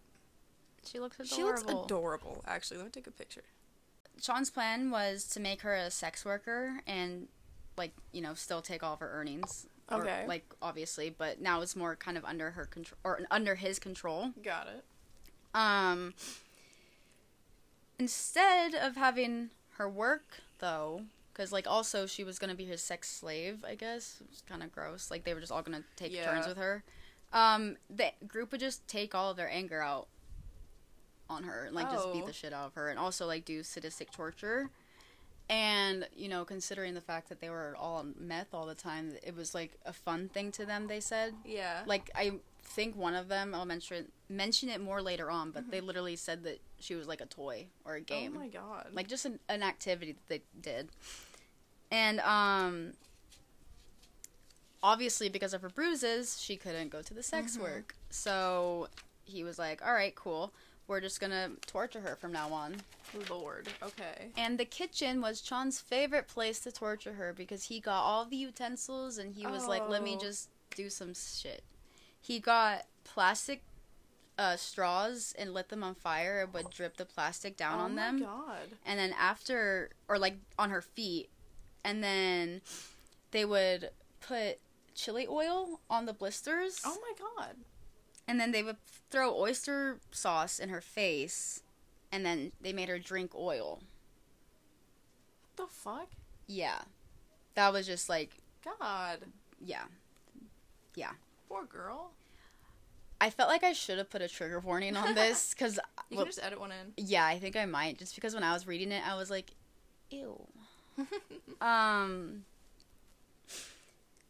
She 0.85 0.99
looks 0.99 1.17
adorable. 1.21 1.37
She 1.37 1.43
looks 1.45 1.85
adorable. 1.85 2.45
Actually, 2.47 2.79
let 2.79 2.87
me 2.87 2.91
take 2.91 3.07
a 3.07 3.13
picture. 3.13 3.45
Sean's 4.21 4.51
plan 4.51 4.91
was 4.91 5.25
to 5.29 5.41
make 5.41 5.63
her 5.63 5.75
a 5.75 5.91
sex 5.91 6.25
worker 6.25 6.81
and 6.87 7.29
like 7.79 7.93
you 8.13 8.21
know 8.21 8.35
still 8.35 8.61
take 8.61 8.83
all 8.83 8.93
of 8.95 9.01
her 9.01 9.11
earnings 9.11 9.67
Or, 9.91 10.03
Okay. 10.03 10.27
like 10.29 10.45
obviously 10.61 11.09
but 11.09 11.41
now 11.41 11.63
it's 11.63 11.75
more 11.75 11.97
kind 11.97 12.19
of 12.19 12.25
under 12.27 12.51
her 12.51 12.67
control 12.67 12.99
or 13.05 13.21
under 13.31 13.55
his 13.55 13.79
control 13.79 14.33
Got 14.43 14.69
it. 14.69 14.85
um 15.55 16.13
instead 17.99 18.75
of 18.75 18.97
having 18.97 19.51
her 19.77 19.89
work 19.89 20.41
though 20.59 21.03
because 21.33 21.53
like 21.53 21.67
also 21.67 22.07
she 22.07 22.25
was 22.25 22.39
gonna 22.39 22.55
be 22.55 22.65
his 22.65 22.83
sex 22.83 23.09
slave 23.11 23.65
i 23.67 23.75
guess 23.75 24.19
it 24.21 24.29
was 24.31 24.43
kind 24.49 24.63
of 24.63 24.71
gross 24.73 25.11
like 25.11 25.25
they 25.25 25.35
were 25.35 25.41
just 25.41 25.53
all 25.53 25.63
gonna 25.63 25.83
take 25.97 26.13
Yeah. 26.13 26.25
turns 26.25 26.47
with 26.47 26.57
her 26.59 26.83
um 27.33 27.77
the 27.89 28.13
group 28.27 28.53
would 28.53 28.61
just 28.61 28.87
take 28.89 29.15
all 29.15 29.31
of 29.31 29.37
their 29.37 29.51
anger 29.51 29.81
out 29.81 30.09
on 31.31 31.45
her 31.45 31.65
and 31.67 31.75
like 31.75 31.91
just 31.91 32.13
beat 32.13 32.23
Oh. 32.23 32.27
the 32.27 32.33
shit 32.33 32.53
out 32.53 32.67
of 32.67 32.75
her 32.75 32.89
and 32.91 32.99
also 32.99 33.27
like 33.27 33.45
do 33.45 33.63
sadistic 33.63 34.11
torture 34.11 34.71
and 35.49 36.09
you 36.17 36.29
know 36.29 36.45
considering 36.45 36.95
the 36.95 37.01
fact 37.01 37.29
that 37.29 37.41
they 37.41 37.51
were 37.51 37.77
all 37.79 37.97
on 37.97 38.15
meth 38.19 38.55
all 38.55 38.65
the 38.67 38.75
time 38.75 39.13
it 39.23 39.37
was 39.37 39.55
like 39.55 39.73
a 39.85 39.93
fun 39.93 40.29
thing 40.29 40.51
to 40.53 40.65
them 40.65 40.87
they 40.87 41.01
said 41.01 41.35
Yeah. 41.45 41.83
like 41.87 42.11
I 42.15 42.33
think 42.65 42.97
one 42.97 43.15
of 43.15 43.29
them 43.29 43.55
I'll 43.55 43.65
mention 43.67 44.11
mention 44.29 44.69
it 44.71 44.81
more 44.81 45.03
later 45.03 45.31
on, 45.31 45.51
but 45.51 45.71
they 45.71 45.81
literally 45.83 46.17
said 46.17 46.45
that 46.45 46.61
she 46.81 46.95
was 46.95 47.07
like 47.07 47.21
a 47.21 47.27
toy 47.27 47.67
or 47.85 47.97
a 47.97 48.01
game, 48.01 48.33
Oh 48.37 48.41
my 48.41 48.49
god. 48.49 48.87
like 48.93 49.09
just 49.09 49.27
an, 49.27 49.41
an 49.49 49.63
activity 49.63 50.13
that 50.13 50.29
they 50.29 50.43
did, 50.61 50.89
and 51.91 52.21
um, 52.21 52.93
obviously 54.83 55.29
because 55.29 55.53
of 55.55 55.61
her 55.63 55.69
bruises, 55.69 56.41
she 56.41 56.57
couldn't 56.57 56.89
go 56.91 57.03
to 57.03 57.13
the 57.15 57.23
sex 57.23 57.57
Mhm. 57.57 57.61
work. 57.63 57.95
So 58.11 58.89
he 59.25 59.45
was 59.45 59.59
like, 59.59 59.85
"All 59.85 59.93
right, 59.93 60.15
cool. 60.15 60.53
We're 60.89 61.01
just 61.01 61.21
gonna 61.21 61.51
torture 61.67 62.01
her 62.01 62.17
from 62.17 62.33
now 62.33 62.53
on." 62.53 62.77
Lord. 63.29 63.69
Okay. 63.83 64.29
And 64.37 64.59
the 64.59 64.65
kitchen 64.65 65.21
was 65.21 65.41
Chan's 65.43 65.81
favorite 65.81 66.29
place 66.29 66.61
to 66.61 66.73
torture 66.73 67.13
her 67.15 67.33
because 67.35 67.65
he 67.65 67.79
got 67.79 68.01
all 68.03 68.25
the 68.25 68.37
utensils 68.37 69.19
and 69.19 69.35
he 69.35 69.47
was 69.47 69.67
like, 69.67 69.87
let 69.89 70.03
me 70.03 70.15
Oh. 70.17 70.21
just 70.21 70.49
do 70.75 70.89
some 70.89 71.13
shit. 71.15 71.63
He 72.21 72.41
got 72.41 72.87
plastic 73.05 73.63
uh, 74.39 74.57
straws 74.57 75.35
and 75.39 75.53
lit 75.53 75.69
them 75.69 75.85
on 75.85 75.95
fire 75.95 76.41
and 76.43 76.55
would 76.55 76.71
drip 76.71 76.97
the 76.97 77.05
plastic 77.05 77.55
down 77.57 77.79
on 77.79 77.95
them. 77.97 78.23
oh 78.25 78.27
on 78.27 78.39
my 78.49 78.55
them. 78.55 78.69
god. 78.71 78.79
And 78.87 78.99
then 78.99 79.13
after, 79.19 79.91
or 80.09 80.19
like 80.19 80.37
on 80.59 80.71
her 80.71 80.81
feet, 80.81 81.29
and 81.85 82.03
then 82.03 82.63
they 83.31 83.45
would 83.45 83.91
put 84.21 84.59
chili 84.95 85.27
oil 85.29 85.81
on 85.91 86.07
the 86.07 86.15
blisters. 86.15 86.81
Oh 86.87 86.97
my 87.03 87.43
god. 87.45 87.57
And 88.29 88.39
then 88.41 88.53
they 88.53 88.63
would 88.63 88.77
throw 89.11 89.35
oyster 89.37 89.99
sauce 90.11 90.59
in 90.59 90.69
her 90.69 90.81
face. 90.81 91.63
And 92.11 92.25
then 92.25 92.53
they 92.61 92.73
made 92.73 92.89
her 92.89 92.99
drink 92.99 93.33
oil. 93.35 93.81
What 95.57 95.69
the 95.69 95.73
fuck? 95.73 96.09
Yeah. 96.47 96.83
That 97.55 97.73
was 97.73 97.87
just 97.87 98.09
like, 98.09 98.31
God. 98.65 99.19
yeah. 99.65 99.85
Yeah. 100.95 101.13
Poor 101.49 101.65
girl. 101.65 102.13
I 103.21 103.31
felt 103.31 103.49
like 103.49 103.63
I 103.63 103.73
should 103.73 103.99
have 103.99 104.11
put 104.11 104.21
a 104.23 104.29
trigger 104.29 104.59
warning 104.61 104.97
on 104.97 105.15
this 105.17 105.55
because, 105.55 105.79
You 106.11 106.17
can 106.19 106.27
just 106.27 106.43
edit 106.43 106.59
one 106.61 106.73
in. 106.73 106.93
yeah, 106.97 107.25
I 107.25 107.39
think 107.39 107.57
I 107.57 107.67
might. 107.67 107.99
Just 107.99 108.15
because 108.15 108.35
when 108.35 108.43
I 108.43 108.53
was 108.53 108.67
reading 108.67 108.91
it, 108.93 109.03
I 109.07 109.15
was 109.17 109.31
like, 109.31 109.51
ew. 110.11 110.41
Um. 111.61 112.45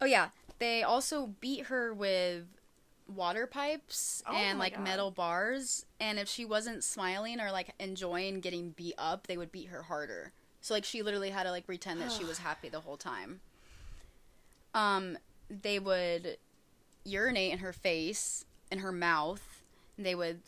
Oh 0.00 0.04
yeah, 0.06 0.28
they 0.58 0.82
also 0.82 1.30
beat 1.40 1.66
her 1.66 1.92
with 1.94 2.44
water 3.14 3.46
pipes 3.46 4.22
Oh 4.26 4.34
and 4.34 4.58
like 4.58 4.74
God. 4.74 4.84
metal 4.84 5.10
bars, 5.10 5.86
and 6.00 6.18
if 6.18 6.28
she 6.28 6.44
wasn't 6.44 6.84
smiling 6.84 7.40
or 7.40 7.50
like 7.52 7.72
enjoying 7.78 8.40
getting 8.40 8.70
beat 8.70 8.94
up, 8.98 9.26
they 9.26 9.36
would 9.36 9.52
beat 9.52 9.68
her 9.68 9.82
harder. 9.82 10.32
So 10.60 10.74
like 10.74 10.84
she 10.84 11.02
literally 11.02 11.30
had 11.30 11.44
to 11.44 11.50
like 11.50 11.66
pretend 11.66 12.00
that 12.00 12.12
she 12.12 12.24
was 12.24 12.38
happy 12.48 12.68
the 12.68 12.80
whole 12.80 12.96
time. 12.96 13.40
Um, 14.74 15.18
they 15.50 15.78
would 15.78 16.38
urinate 17.04 17.52
in 17.52 17.58
her 17.58 17.72
face, 17.72 18.44
in 18.70 18.78
her 18.78 18.92
mouth. 18.92 19.62
And 19.96 20.06
they 20.06 20.14
would 20.14 20.40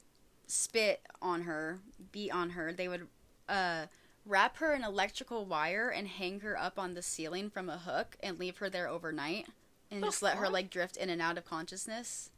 spit 0.47 1.03
on 1.21 1.43
her, 1.43 1.79
beat 2.13 2.31
on 2.31 2.51
her. 2.51 2.73
They 2.73 2.89
would 2.89 3.07
uh 3.49 3.87
wrap 4.27 4.57
her 4.57 4.73
in 4.73 4.83
electrical 4.83 5.45
wire 5.45 5.91
and 5.91 6.09
hang 6.09 6.41
her 6.41 6.59
up 6.59 6.79
on 6.79 6.95
the 6.95 7.03
ceiling 7.03 7.51
from 7.51 7.69
a 7.69 7.77
hook 7.77 8.17
and 8.23 8.39
leave 8.39 8.57
her 8.57 8.71
there 8.71 8.89
overnight 8.89 9.47
and 9.91 10.03
just 10.03 10.23
let 10.23 10.39
her 10.39 10.49
like 10.49 10.71
drift 10.71 10.97
in 10.97 11.11
and 11.11 11.21
out 11.21 11.37
of 11.37 11.45
consciousness. 11.45 12.31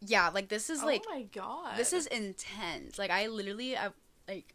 Yeah, 0.00 0.28
like 0.28 0.48
this 0.48 0.70
is 0.70 0.82
oh 0.82 0.86
like 0.86 1.02
my 1.10 1.22
god. 1.22 1.76
this 1.76 1.92
is 1.92 2.06
intense. 2.06 2.98
Like 2.98 3.10
I 3.10 3.26
literally 3.26 3.76
I 3.76 3.88
like 4.28 4.54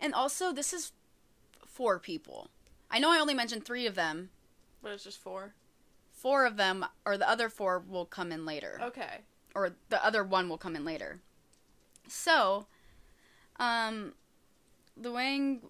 And 0.00 0.12
also 0.14 0.52
this 0.52 0.72
is 0.72 0.92
four 1.66 1.98
people. 1.98 2.50
I 2.90 2.98
know 2.98 3.10
I 3.12 3.18
only 3.20 3.34
mentioned 3.34 3.64
3 3.64 3.86
of 3.86 3.94
them. 3.94 4.30
But 4.82 4.92
it's 4.92 5.04
just 5.04 5.20
four. 5.20 5.54
Four 6.12 6.46
of 6.46 6.56
them 6.56 6.84
or 7.04 7.16
the 7.16 7.28
other 7.28 7.48
four 7.48 7.78
will 7.78 8.06
come 8.06 8.32
in 8.32 8.44
later 8.44 8.78
Okay. 8.82 9.18
or 9.54 9.76
the 9.88 10.04
other 10.04 10.24
one 10.24 10.48
will 10.48 10.58
come 10.58 10.74
in 10.74 10.84
later. 10.84 11.20
So, 12.08 12.66
um, 13.60 14.14
Luang 14.96 15.60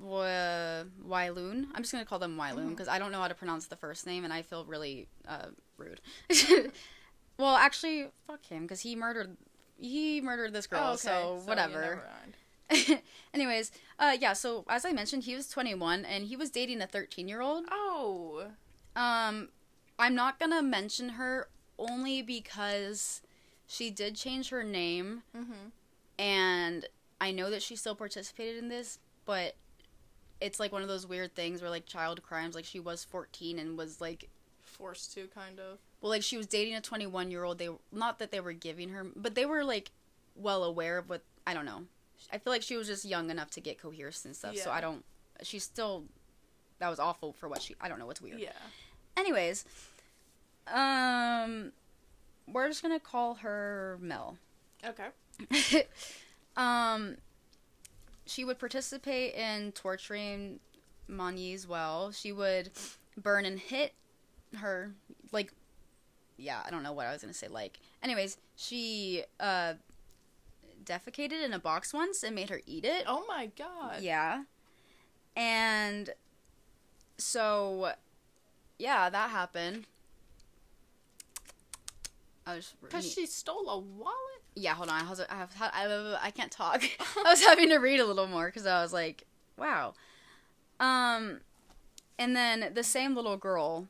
Wai 0.00 0.84
Wyloon. 1.06 1.66
I'm 1.74 1.82
just 1.82 1.92
gonna 1.92 2.04
call 2.04 2.18
them 2.18 2.36
Wyloon 2.36 2.66
Mhm. 2.66 2.70
because 2.70 2.88
I 2.88 2.98
don't 2.98 3.12
know 3.12 3.20
how 3.20 3.28
to 3.28 3.34
pronounce 3.34 3.66
the 3.66 3.76
first 3.76 4.06
name, 4.06 4.24
and 4.24 4.32
I 4.32 4.42
feel 4.42 4.64
really 4.64 5.08
uh, 5.28 5.48
rude. 5.76 6.00
well, 7.38 7.56
actually, 7.56 8.08
fuck 8.26 8.44
him 8.46 8.62
because 8.62 8.80
he 8.80 8.96
murdered 8.96 9.36
he 9.78 10.20
murdered 10.20 10.52
this 10.52 10.66
girl. 10.66 10.80
Oh, 10.82 10.88
okay. 10.92 10.96
So, 10.98 11.36
yeah, 11.42 11.48
whatever. 11.48 12.02
Anyways, 13.34 13.70
uh, 13.98 14.16
yeah. 14.18 14.32
So 14.32 14.64
as 14.68 14.84
I 14.84 14.92
mentioned, 14.92 15.24
he 15.24 15.34
was 15.34 15.48
21 15.48 16.04
and 16.04 16.24
he 16.24 16.36
was 16.36 16.50
dating 16.50 16.80
a 16.80 16.86
13 16.86 17.28
year 17.28 17.40
old. 17.40 17.64
Oh. 17.70 18.46
Um, 18.96 19.50
I'm 19.98 20.14
not 20.14 20.38
gonna 20.40 20.62
mention 20.62 21.10
her 21.10 21.48
only 21.78 22.22
because 22.22 23.20
she 23.66 23.90
did 23.90 24.16
change 24.16 24.48
her 24.50 24.62
name, 24.64 25.22
Mm-hmm. 25.36 25.68
and 26.18 26.86
I 27.20 27.30
know 27.32 27.50
that 27.50 27.62
she 27.62 27.76
still 27.76 27.94
participated 27.94 28.56
in 28.62 28.68
this, 28.68 28.98
but 29.26 29.56
it's 30.40 30.60
like 30.60 30.72
one 30.72 30.82
of 30.82 30.88
those 30.88 31.06
weird 31.06 31.34
things 31.34 31.60
where 31.60 31.70
like 31.70 31.86
child 31.86 32.22
crimes. 32.22 32.54
Like 32.54 32.64
she 32.64 32.80
was 32.80 33.04
14 33.04 33.58
and 33.58 33.76
was 33.78 34.00
like, 34.00 34.28
Forced 34.76 35.14
to, 35.14 35.26
kind 35.28 35.58
of. 35.58 35.78
well, 36.00 36.10
like 36.10 36.22
she 36.22 36.36
was 36.36 36.46
dating 36.46 36.74
a 36.74 36.80
21 36.80 37.30
year 37.30 37.44
old. 37.44 37.58
They 37.58 37.68
not 37.92 38.18
that 38.18 38.30
they 38.30 38.40
were 38.40 38.52
giving 38.52 38.90
her, 38.90 39.06
but 39.16 39.34
they 39.34 39.46
were 39.46 39.64
like 39.64 39.90
well 40.34 40.64
aware 40.64 40.98
of 40.98 41.08
what 41.08 41.22
I 41.46 41.54
don't 41.54 41.64
know. 41.64 41.84
I 42.32 42.38
feel 42.38 42.52
like 42.52 42.62
she 42.62 42.76
was 42.76 42.86
just 42.86 43.04
young 43.04 43.30
enough 43.30 43.50
to 43.50 43.60
get 43.60 43.80
coerced 43.80 44.24
and 44.24 44.34
stuff. 44.34 44.56
So 44.56 44.70
I 44.70 44.80
don't. 44.80 45.04
She's 45.42 45.64
still. 45.64 46.04
That 46.78 46.88
was 46.88 46.98
awful 46.98 47.32
for 47.32 47.48
what 47.48 47.62
she. 47.62 47.74
I 47.80 47.88
don't 47.88 47.98
know. 47.98 48.06
What's 48.06 48.20
weird. 48.20 48.40
Yeah. 48.40 48.52
Anyways, 49.16 49.64
um, 50.72 51.72
we're 52.46 52.68
just 52.68 52.82
gonna 52.82 53.00
call 53.00 53.34
her 53.36 53.98
Mel. 54.00 54.36
Okay. 54.84 55.84
um, 56.56 57.16
she 58.26 58.44
would 58.44 58.58
participate 58.58 59.34
in 59.34 59.72
torturing 59.72 60.60
Mani 61.08 61.54
as 61.54 61.66
well. 61.66 62.10
She 62.12 62.32
would 62.32 62.70
burn 63.16 63.44
and 63.44 63.58
hit 63.58 63.94
her, 64.56 64.94
like, 65.32 65.52
yeah, 66.36 66.60
I 66.66 66.70
don't 66.70 66.82
know 66.82 66.92
what 66.92 67.06
I 67.06 67.12
was 67.12 67.22
gonna 67.22 67.34
say. 67.34 67.48
Like, 67.48 67.80
anyways, 68.02 68.38
she 68.56 69.24
uh 69.40 69.74
defecated 70.84 71.44
in 71.44 71.52
a 71.52 71.58
box 71.58 71.92
once 71.92 72.22
and 72.22 72.34
made 72.34 72.50
her 72.50 72.60
eat 72.66 72.84
it. 72.84 73.04
Oh 73.06 73.24
my 73.26 73.50
god. 73.58 74.00
Yeah. 74.00 74.44
And 75.36 76.10
so, 77.18 77.92
yeah, 78.78 79.10
that 79.10 79.30
happened. 79.30 79.86
I 82.46 82.54
was 82.56 82.74
Because 82.80 83.10
she 83.10 83.26
stole 83.26 83.68
a 83.68 83.78
wallet? 83.78 84.14
yeah. 84.54 84.74
Hold 84.74 84.88
on, 84.88 85.04
I 85.04 85.10
was 85.10 85.20
I 85.20 85.34
have 85.34 85.52
I, 85.60 86.16
I 86.22 86.30
can't 86.30 86.52
talk. 86.52 86.82
I 87.24 87.30
was 87.30 87.44
having 87.44 87.68
to 87.70 87.76
read 87.76 88.00
a 88.00 88.06
little 88.06 88.26
more 88.28 88.46
because 88.46 88.66
I 88.66 88.80
was 88.82 88.92
like, 88.92 89.24
wow. 89.58 89.94
Um, 90.78 91.40
and 92.18 92.36
then 92.36 92.70
the 92.74 92.84
same 92.84 93.14
little 93.16 93.36
girl 93.36 93.88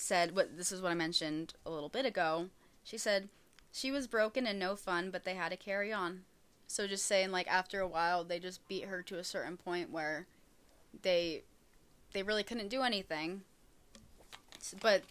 said 0.00 0.34
what 0.34 0.56
this 0.56 0.72
is 0.72 0.80
what 0.80 0.90
I 0.90 0.94
mentioned 0.94 1.54
a 1.66 1.70
little 1.70 1.88
bit 1.90 2.06
ago. 2.06 2.46
She 2.82 2.96
said 2.96 3.28
she 3.72 3.90
was 3.90 4.06
broken 4.06 4.46
and 4.46 4.58
no 4.58 4.74
fun, 4.74 5.10
but 5.10 5.24
they 5.24 5.34
had 5.34 5.50
to 5.50 5.56
carry 5.56 5.92
on. 5.92 6.22
So 6.66 6.86
just 6.86 7.04
saying 7.04 7.30
like 7.30 7.46
after 7.48 7.80
a 7.80 7.86
while 7.88 8.24
they 8.24 8.38
just 8.38 8.66
beat 8.66 8.84
her 8.86 9.02
to 9.02 9.18
a 9.18 9.24
certain 9.24 9.56
point 9.56 9.90
where 9.90 10.26
they 11.02 11.42
they 12.12 12.22
really 12.22 12.42
couldn't 12.42 12.68
do 12.68 12.82
anything. 12.82 13.42
But 14.80 15.02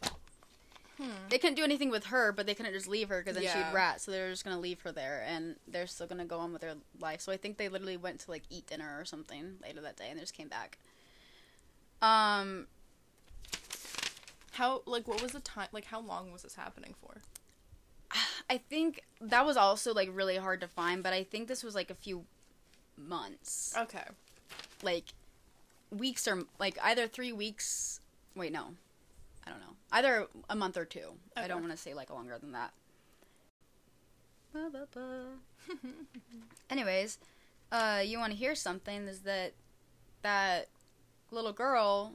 Hmm. 0.98 1.12
they 1.30 1.38
couldn't 1.38 1.56
do 1.56 1.64
anything 1.64 1.90
with 1.90 2.08
her, 2.08 2.34
but 2.34 2.46
they 2.46 2.54
couldn't 2.54 2.74
just 2.74 2.88
leave 2.88 3.08
her 3.10 3.22
because 3.22 3.36
then 3.36 3.44
Yeah. 3.44 3.70
she'd 3.70 3.74
rat. 3.74 4.02
So 4.02 4.12
they 4.12 4.20
were 4.20 4.30
just 4.32 4.44
gonna 4.44 4.60
leave 4.60 4.82
her 4.82 4.92
there, 4.92 5.24
and 5.26 5.56
they're 5.68 5.88
still 5.88 6.08
gonna 6.08 6.26
go 6.26 6.40
on 6.40 6.52
with 6.52 6.62
their 6.62 6.76
life. 7.00 7.22
So 7.22 7.32
I 7.32 7.38
think 7.38 7.58
they 7.58 7.70
literally 7.70 7.96
went 7.96 8.20
to 8.22 8.32
like 8.32 8.44
eat 8.50 8.68
dinner 8.68 9.00
or 9.00 9.06
something 9.06 9.60
later 9.62 9.80
that 9.82 9.96
day, 9.96 10.10
and 10.10 10.18
they 10.18 10.24
just 10.24 10.34
came 10.34 10.50
back. 10.50 10.78
Um, 12.02 12.68
How, 14.60 14.82
like, 14.86 15.08
what 15.08 15.22
was 15.22 15.32
the 15.32 15.40
time? 15.40 15.70
Like, 15.72 15.86
how 15.86 16.02
long 16.02 16.34
was 16.34 16.42
this 16.44 16.56
happening 16.56 16.94
for? 17.02 17.22
I 18.50 18.58
think 18.58 19.04
that 19.22 19.46
was 19.46 19.56
also 19.56 19.94
like 19.94 20.10
really 20.12 20.36
hard 20.36 20.60
to 20.62 20.68
find, 20.68 21.02
but 21.02 21.14
I 21.14 21.24
think 21.24 21.48
this 21.48 21.64
was 21.64 21.76
like 21.76 21.90
a 21.90 21.96
few 21.96 22.26
months, 22.98 23.74
Okay. 23.78 24.04
like 24.84 25.06
weeks 25.92 26.28
or 26.28 26.44
like 26.60 26.78
either 26.84 27.08
three 27.08 27.32
weeks. 27.32 28.02
Wait, 28.36 28.52
no, 28.52 28.74
I 29.48 29.52
don't 29.52 29.60
know. 29.62 29.76
Either 29.94 30.28
a 30.50 30.56
month 30.56 30.76
or 30.76 30.84
two. 30.86 31.12
I 31.38 31.48
don't 31.48 31.62
want 31.62 31.72
to 31.72 31.78
say 31.78 31.94
like 31.94 32.10
longer 32.10 32.38
than 32.38 32.52
that. 32.52 32.74
Anyways, 36.70 37.18
uh, 37.72 38.02
you 38.04 38.18
want 38.18 38.34
to 38.34 38.38
hear 38.38 38.56
something? 38.56 39.08
Is 39.08 39.20
that 39.22 39.54
that 40.24 40.68
little 41.32 41.54
girl, 41.54 42.14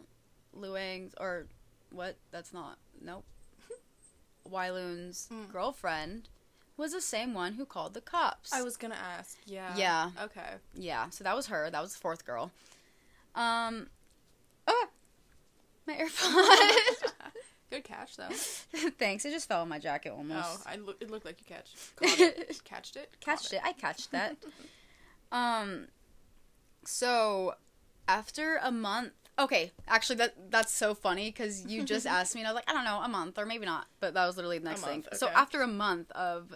Luang's 0.52 1.14
or 1.18 1.46
what? 1.94 2.16
That's 2.30 2.52
not 2.52 2.78
nope. 3.00 3.24
Wyloon's 4.44 5.28
Mm. 5.32 5.50
girlfriend 5.52 6.28
was 6.76 6.92
the 6.92 7.00
same 7.00 7.34
one 7.34 7.54
who 7.54 7.64
called 7.64 7.94
the 7.94 8.00
cops. 8.00 8.52
I 8.52 8.62
was 8.62 8.76
gonna 8.76 8.96
ask. 8.96 9.38
Yeah. 9.46 9.74
Yeah. 9.76 10.10
Okay. 10.24 10.54
yeah, 10.74 11.08
so 11.10 11.22
that 11.24 11.36
was 11.36 11.46
her. 11.46 11.70
That 11.70 11.80
was 11.80 11.92
the 11.92 12.00
fourth 12.00 12.24
girl. 12.26 12.50
Um, 13.34 13.88
oh, 14.66 14.86
my 15.86 15.94
AirPod. 15.94 17.12
Good 17.70 17.84
catch, 17.84 18.16
though. 18.16 18.28
Thanks. 18.98 19.24
It 19.24 19.30
just 19.30 19.48
fell 19.48 19.62
in 19.64 19.68
my 19.68 19.78
jacket 19.80 20.10
almost. 20.10 20.60
Oh, 20.60 20.62
I 20.70 20.76
lo- 20.76 20.94
it 21.00 21.10
looked 21.10 21.24
like 21.24 21.38
you 21.40 21.46
catch. 21.46 21.72
Caught 21.96 22.20
it. 22.20 22.60
Catched 22.64 22.96
it? 22.96 23.10
catched 23.20 23.50
Caught 23.50 23.52
it. 23.54 23.60
I 23.64 23.72
catched 23.72 24.10
that. 24.12 24.36
um, 25.32 25.88
so 26.84 27.54
after 28.06 28.58
a 28.62 28.70
month, 28.70 29.12
okay, 29.38 29.72
actually 29.88 30.16
that 30.16 30.50
that's 30.50 30.72
so 30.72 30.94
funny 30.94 31.30
because 31.30 31.64
you 31.66 31.84
just 31.84 32.06
asked 32.18 32.34
me 32.34 32.40
and 32.42 32.48
I 32.48 32.52
was 32.52 32.56
like, 32.56 32.70
I 32.70 32.72
don't 32.72 32.84
know, 32.84 33.00
a 33.00 33.08
month 33.08 33.38
or 33.38 33.46
maybe 33.46 33.66
not, 33.66 33.86
but 34.00 34.14
that 34.14 34.26
was 34.26 34.36
literally 34.36 34.58
the 34.58 34.64
next 34.64 34.82
thing. 34.82 35.04
month, 35.04 35.08
So 35.18 35.28
after 35.28 35.62
a 35.62 35.66
month 35.66 36.10
of 36.12 36.54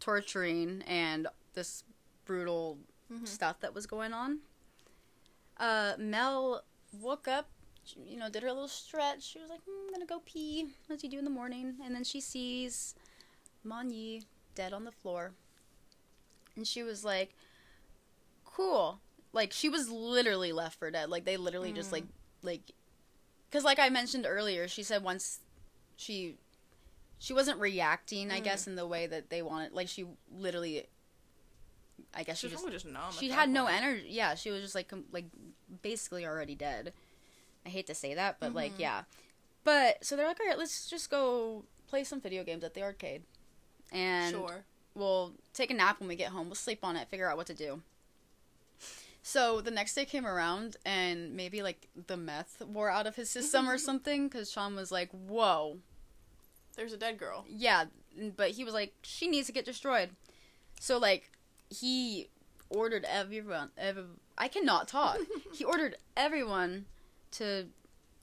torturing 0.00 0.82
and 0.86 1.26
this 1.54 1.84
brutal 2.24 2.78
Mhm. 3.12 3.26
stuff 3.26 3.60
that 3.60 3.74
was 3.74 3.86
going 3.86 4.12
on, 4.12 4.40
uh, 5.58 5.94
Mel 5.98 6.62
woke 6.92 7.26
up. 7.28 7.48
You 8.04 8.18
know, 8.18 8.28
did 8.28 8.42
her 8.42 8.52
little 8.52 8.68
stretch. 8.68 9.22
She 9.22 9.38
was 9.38 9.48
like, 9.48 9.60
"Hmm, 9.64 9.86
"I'm 9.86 9.92
gonna 9.94 10.04
go 10.04 10.20
pee," 10.26 10.74
as 10.90 11.02
you 11.02 11.08
do 11.08 11.18
in 11.18 11.24
the 11.24 11.30
morning, 11.30 11.78
and 11.82 11.94
then 11.94 12.04
she 12.04 12.20
sees 12.20 12.94
Man-Yee 13.64 14.24
dead 14.54 14.74
on 14.74 14.84
the 14.84 14.92
floor. 14.92 15.32
And 16.54 16.66
she 16.68 16.82
was 16.82 17.02
like, 17.04 17.34
cool. 18.44 19.00
Like, 19.32 19.52
she 19.52 19.68
was 19.68 19.88
literally 19.90 20.52
left 20.52 20.78
for 20.78 20.90
dead. 20.90 21.08
Like, 21.10 21.24
they 21.24 21.36
literally 21.36 21.72
just, 21.72 21.90
Mm. 21.90 21.92
like, 21.92 22.04
like, 22.42 22.72
because, 23.48 23.64
like 23.64 23.78
I 23.78 23.88
mentioned 23.88 24.26
earlier, 24.28 24.68
she 24.68 24.82
said 24.82 25.02
once 25.02 25.40
she, 25.96 26.36
she 27.18 27.32
wasn't 27.32 27.58
reacting, 27.60 28.30
I 28.30 28.40
Mm. 28.40 28.44
guess, 28.44 28.66
in 28.66 28.76
the 28.76 28.86
way 28.86 29.06
that 29.06 29.30
they 29.30 29.42
wanted. 29.42 29.72
Like, 29.72 29.88
she 29.88 30.06
literally, 30.30 30.86
I 32.14 32.22
guess 32.22 32.38
She 32.38 32.48
she 32.48 32.54
was 32.54 32.62
just, 32.62 32.72
just 32.72 32.86
numb. 32.86 33.12
she 33.12 33.30
had 33.30 33.48
no 33.50 33.66
energy. 33.66 34.06
Yeah, 34.08 34.34
she 34.34 34.50
was 34.50 34.62
just, 34.62 34.74
like, 34.74 34.88
com- 34.88 35.06
like, 35.12 35.26
basically 35.82 36.24
already 36.26 36.54
dead. 36.54 36.92
I 37.66 37.70
hate 37.70 37.86
to 37.88 37.94
say 37.94 38.14
that, 38.14 38.38
but, 38.40 38.54
like, 38.54 38.74
Mhm. 38.74 38.80
yeah. 38.80 39.02
But, 39.64 40.04
so 40.04 40.16
they're 40.16 40.26
like, 40.28 40.40
all 40.40 40.46
right, 40.46 40.58
let's 40.58 40.88
just 40.88 41.10
go 41.10 41.64
play 41.88 42.04
some 42.04 42.20
video 42.20 42.44
games 42.44 42.62
at 42.64 42.74
the 42.74 42.82
arcade. 42.82 43.24
And 43.90 44.34
Sure. 44.34 44.64
we'll 44.94 45.34
take 45.54 45.70
a 45.70 45.74
nap 45.74 45.98
when 46.00 46.08
we 46.08 46.16
get 46.16 46.30
home. 46.32 46.46
We'll 46.48 46.54
sleep 46.54 46.84
on 46.84 46.96
it, 46.96 47.08
figure 47.08 47.28
out 47.30 47.36
what 47.36 47.46
to 47.48 47.54
do. 47.54 47.82
So 49.28 49.60
the 49.60 49.70
next 49.70 49.92
day 49.92 50.06
came 50.06 50.26
around, 50.26 50.78
and 50.86 51.36
maybe 51.36 51.60
like 51.62 51.90
the 52.06 52.16
meth 52.16 52.62
wore 52.62 52.88
out 52.88 53.06
of 53.06 53.14
his 53.14 53.28
system 53.28 53.68
or 53.68 53.76
something, 53.88 54.26
because 54.26 54.50
Sean 54.50 54.74
was 54.74 54.90
like, 54.90 55.10
"Whoa, 55.10 55.76
There's 56.76 56.94
a 56.94 56.96
dead 56.96 57.18
girl. 57.18 57.44
yeah," 57.46 57.84
but 58.38 58.52
he 58.52 58.64
was 58.64 58.72
like, 58.72 58.94
"She 59.02 59.28
needs 59.28 59.46
to 59.46 59.52
get 59.52 59.66
destroyed." 59.66 60.12
So 60.80 60.96
like 60.96 61.30
he 61.68 62.30
ordered 62.70 63.04
everyone. 63.04 63.68
Every, 63.76 64.04
I 64.38 64.48
cannot 64.48 64.88
talk. 64.88 65.18
he 65.52 65.62
ordered 65.62 65.98
everyone 66.16 66.86
to, 67.32 67.66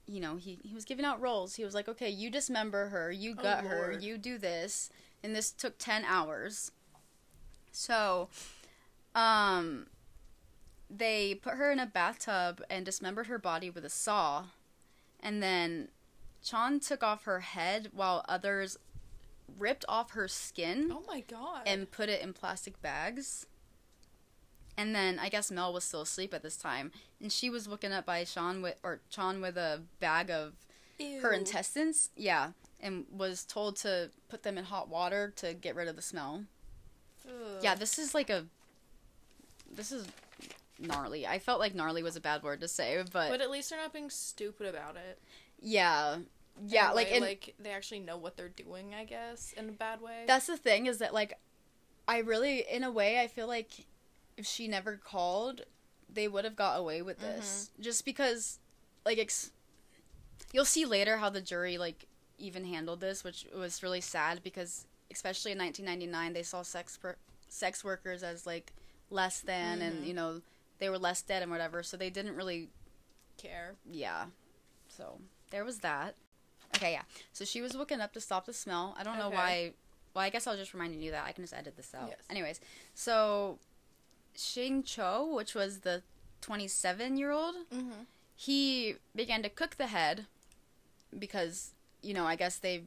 you 0.08 0.18
know, 0.20 0.34
he 0.34 0.58
he 0.64 0.74
was 0.74 0.84
giving 0.84 1.04
out 1.04 1.20
roles. 1.20 1.54
He 1.54 1.64
was 1.64 1.72
like, 1.72 1.86
"Okay, 1.88 2.10
you 2.10 2.30
dismember 2.30 2.88
her, 2.88 3.12
you 3.12 3.36
Oh, 3.38 3.42
gut 3.44 3.64
her, 3.64 3.92
you 3.92 4.18
do 4.18 4.38
this," 4.38 4.90
and 5.22 5.36
this 5.36 5.52
took 5.52 5.78
ten 5.78 6.04
hours. 6.04 6.72
So, 7.70 8.28
um, 9.14 9.86
they 10.88 11.34
put 11.34 11.54
her 11.54 11.70
in 11.70 11.78
a 11.78 11.86
bathtub 11.86 12.62
and 12.70 12.84
dismembered 12.84 13.26
her 13.26 13.38
body 13.38 13.70
with 13.70 13.84
a 13.84 13.90
saw, 13.90 14.44
and 15.20 15.42
then 15.42 15.88
Chan 16.44 16.80
took 16.80 17.02
off 17.02 17.24
her 17.24 17.40
head 17.40 17.90
while 17.92 18.24
others 18.28 18.78
ripped 19.58 19.84
off 19.88 20.10
her 20.12 20.26
skin 20.28 20.90
Oh 20.92 21.02
my 21.06 21.20
god. 21.20 21.62
and 21.66 21.90
put 21.90 22.08
it 22.08 22.20
in 22.20 22.32
plastic 22.32 22.80
bags. 22.82 23.46
And 24.76 24.94
then 24.94 25.18
I 25.18 25.28
guess 25.30 25.50
Mel 25.50 25.72
was 25.72 25.84
still 25.84 26.02
asleep 26.02 26.34
at 26.34 26.42
this 26.42 26.56
time, 26.56 26.92
and 27.20 27.32
she 27.32 27.48
was 27.48 27.68
woken 27.68 27.92
up 27.92 28.04
by 28.04 28.24
Sean 28.24 28.60
with 28.60 28.76
or 28.82 29.00
Chan 29.08 29.40
with 29.40 29.56
a 29.56 29.82
bag 30.00 30.30
of 30.30 30.52
her 31.22 31.32
intestines. 31.32 32.10
Yeah, 32.14 32.50
and 32.80 33.06
was 33.10 33.44
told 33.44 33.76
to 33.76 34.10
put 34.28 34.42
them 34.42 34.58
in 34.58 34.64
hot 34.64 34.88
water 34.88 35.32
to 35.36 35.54
get 35.54 35.74
rid 35.74 35.88
of 35.88 35.96
the 35.96 36.02
smell. 36.02 36.44
Ugh. 37.26 37.32
Yeah, 37.62 37.74
this 37.74 37.98
is 37.98 38.14
like 38.14 38.28
a. 38.28 38.44
This 39.74 39.90
is 39.92 40.06
gnarly. 40.78 41.26
I 41.26 41.38
felt 41.38 41.60
like 41.60 41.74
gnarly 41.74 42.02
was 42.02 42.16
a 42.16 42.20
bad 42.20 42.42
word 42.42 42.60
to 42.60 42.68
say, 42.68 43.02
but, 43.12 43.30
But 43.30 43.40
at 43.40 43.50
least 43.50 43.70
they're 43.70 43.78
not 43.80 43.92
being 43.92 44.10
stupid 44.10 44.66
about 44.66 44.96
it. 44.96 45.18
yeah, 45.60 46.18
yeah, 46.66 46.90
like 46.92 47.08
way, 47.08 47.12
and 47.14 47.24
like 47.24 47.54
they 47.58 47.70
actually 47.70 48.00
know 48.00 48.16
what 48.16 48.36
they're 48.36 48.48
doing. 48.48 48.94
I 48.94 49.04
guess 49.04 49.52
in 49.56 49.68
a 49.68 49.72
bad 49.72 50.00
way. 50.00 50.24
that's 50.26 50.46
the 50.46 50.56
thing 50.56 50.86
is 50.86 50.98
that 50.98 51.12
like 51.12 51.38
I 52.08 52.18
really, 52.18 52.64
in 52.70 52.82
a 52.84 52.90
way, 52.90 53.20
I 53.20 53.26
feel 53.26 53.46
like 53.46 53.70
if 54.36 54.46
she 54.46 54.68
never 54.68 54.96
called, 54.96 55.62
they 56.12 56.28
would 56.28 56.44
have 56.44 56.56
got 56.56 56.78
away 56.78 57.02
with 57.02 57.18
this, 57.18 57.70
just 57.80 58.04
because, 58.04 58.58
like, 59.04 59.18
ex- 59.18 59.50
you'll 60.52 60.64
see 60.64 60.84
later 60.86 61.16
how 61.16 61.28
the 61.30 61.40
jury 61.40 61.76
like 61.78 62.06
even 62.38 62.64
handled 62.64 63.00
this, 63.00 63.24
which 63.24 63.46
was 63.54 63.82
really 63.82 64.00
sad 64.00 64.42
because 64.42 64.86
especially 65.10 65.52
in 65.52 65.58
1999 65.58 66.32
they 66.32 66.42
saw 66.42 66.62
sex 66.62 66.96
per- 66.96 67.16
sex 67.48 67.82
workers 67.84 68.22
as 68.22 68.46
like 68.46 68.72
less 69.10 69.40
than 69.40 69.80
and 69.82 70.02
Mhm. 70.02 70.06
you 70.06 70.14
know 70.14 70.42
they 70.78 70.88
were 70.88 70.98
less 70.98 71.22
dead 71.22 71.42
and 71.42 71.50
whatever 71.50 71.82
so 71.82 71.96
they 71.96 72.10
didn't 72.10 72.34
really 72.36 72.68
care. 73.38 73.74
yeah 73.90 74.26
so 74.88 75.18
there 75.50 75.64
was 75.64 75.78
that 75.80 76.14
okay 76.76 76.92
yeah 76.92 77.02
so 77.32 77.44
she 77.44 77.60
was 77.60 77.74
looking 77.74 78.00
up 78.00 78.12
to 78.12 78.20
stop 78.20 78.46
the 78.46 78.52
smell 78.52 78.94
i 78.98 79.02
don't 79.04 79.18
know 79.18 79.26
Okay. 79.28 79.36
why 79.36 79.72
well 80.14 80.24
i 80.24 80.30
guess 80.30 80.46
i 80.46 80.50
was 80.50 80.58
just 80.58 80.72
reminding 80.74 81.00
you 81.02 81.10
that 81.10 81.24
i 81.26 81.32
can 81.32 81.44
just 81.44 81.54
edit 81.54 81.76
this 81.76 81.94
out 81.94 82.08
Yes. 82.08 82.18
anyways 82.30 82.60
so 82.94 83.58
Shing 84.38 84.82
Cho, 84.82 85.32
which 85.34 85.54
was 85.54 85.78
the 85.80 86.02
27 86.42 87.16
year 87.16 87.30
old, 87.30 87.54
Mm-hmm. 87.74 88.02
he 88.34 88.96
began 89.14 89.42
to 89.42 89.48
cook 89.48 89.76
the 89.76 89.86
head 89.86 90.26
because 91.18 91.72
you 92.02 92.12
know 92.12 92.26
i 92.26 92.36
guess 92.36 92.58
they 92.58 92.84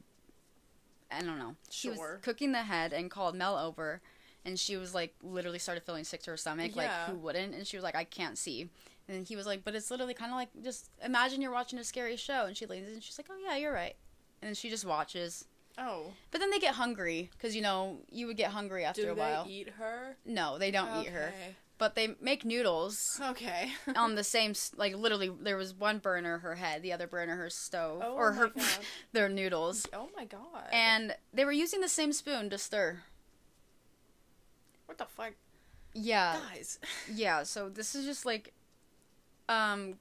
i 1.11 1.21
don't 1.21 1.39
know 1.39 1.55
Sure. 1.71 1.93
he 1.93 1.99
was 1.99 2.19
cooking 2.21 2.51
the 2.51 2.63
head 2.63 2.93
and 2.93 3.09
called 3.09 3.35
mel 3.35 3.57
over 3.57 4.01
and 4.45 4.59
she 4.59 4.77
was 4.77 4.93
like 4.95 5.13
literally 5.21 5.59
started 5.59 5.83
feeling 5.83 6.03
sick 6.03 6.21
to 6.23 6.31
her 6.31 6.37
stomach 6.37 6.75
like 6.75 6.89
who 7.07 7.15
wouldn't? 7.15 7.53
And 7.53 7.65
she 7.67 7.77
was 7.77 7.83
like 7.83 7.95
i 7.95 8.03
can't 8.03 8.37
see. 8.37 8.69
And 9.07 9.27
he 9.27 9.35
was 9.35 9.45
like 9.47 9.63
but 9.63 9.75
it's 9.75 9.89
literally 9.91 10.13
kind 10.13 10.31
of 10.31 10.37
like 10.37 10.49
just 10.63 10.89
imagine 11.03 11.41
you're 11.41 11.51
watching 11.51 11.79
a 11.79 11.83
scary 11.83 12.15
show. 12.15 12.45
And 12.45 12.55
she 12.55 12.65
leans 12.65 12.87
in 12.87 12.93
and 12.95 13.03
she's 13.03 13.17
like 13.17 13.27
oh 13.29 13.37
yeah 13.43 13.55
you're 13.57 13.73
right. 13.73 13.95
And 14.41 14.47
then 14.49 14.55
she 14.55 14.69
just 14.69 14.85
watches. 14.85 15.45
Oh, 15.77 16.07
but 16.31 16.39
then 16.39 16.51
they 16.51 16.59
get 16.59 16.75
hungry 16.75 17.29
because 17.31 17.55
you 17.55 17.61
know 17.61 17.99
you 18.11 18.27
would 18.27 18.35
get 18.37 18.51
hungry 18.51 18.83
after 18.83 19.03
do 19.03 19.11
a 19.11 19.15
they 19.15 19.21
while. 19.21 19.45
eat 19.47 19.69
her? 19.77 20.17
no 20.25 20.57
they 20.57 20.71
don't 20.71 21.01
eat 21.05 21.09
her. 21.09 21.31
But 21.77 21.95
they 21.95 22.15
make 22.19 22.43
noodles 22.43 23.21
Okay. 23.29 23.71
on 23.95 24.15
the 24.15 24.23
same 24.25 24.53
like 24.75 24.93
literally 24.97 25.31
there 25.41 25.55
was 25.55 25.73
one 25.73 25.99
burner 25.99 26.39
her 26.39 26.55
head 26.55 26.81
the 26.83 26.91
other 26.91 27.07
burner 27.07 27.37
her 27.37 27.49
stove 27.49 28.01
Oh 28.05 28.13
or 28.15 28.33
her 28.33 28.51
their 29.13 29.29
noodles. 29.29 29.85
Oh 29.93 30.09
my 30.15 30.25
god. 30.25 30.67
and 30.73 31.15
they 31.33 31.45
were 31.45 31.53
using 31.53 31.79
the 31.79 31.87
same 31.87 32.11
spoon 32.11 32.49
to 32.49 32.57
stir 32.57 32.99
what 34.89 34.97
the 34.97 35.05
fuck, 35.05 35.33
yeah. 35.93 36.37
Guys? 36.49 36.79
yeah 37.13 37.43
so 37.43 37.69
this 37.69 37.93
is 37.95 38.05
just 38.05 38.25
like 38.25 38.53
um 39.47 39.95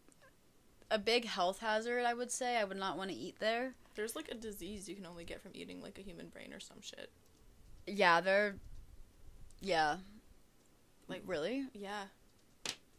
a 0.91 0.99
big 0.99 1.27
health 1.27 1.59
hazard 1.61 2.05
i 2.07 2.15
would 2.15 2.31
say. 2.31 2.57
I 2.57 2.65
would 2.65 2.79
not 2.79 2.97
want 2.97 3.11
to 3.11 3.17
eat 3.17 3.37
there. 3.39 3.75
There's 3.95 4.17
like 4.17 4.29
a 4.31 4.35
disease 4.35 4.89
you 4.89 4.95
can 4.95 5.05
only 5.07 5.25
get 5.25 5.43
from 5.43 5.51
eating 5.55 5.83
like 5.83 5.99
a 5.99 6.03
human 6.03 6.29
brain 6.29 6.53
or 6.53 6.61
some 6.61 6.81
shit. 6.81 7.11
yeah 7.87 8.21
they're 8.23 8.57
yeah. 9.61 9.97
Like 11.09 11.21
Like- 11.21 11.23
really? 11.27 11.67
Yeah, 11.75 12.05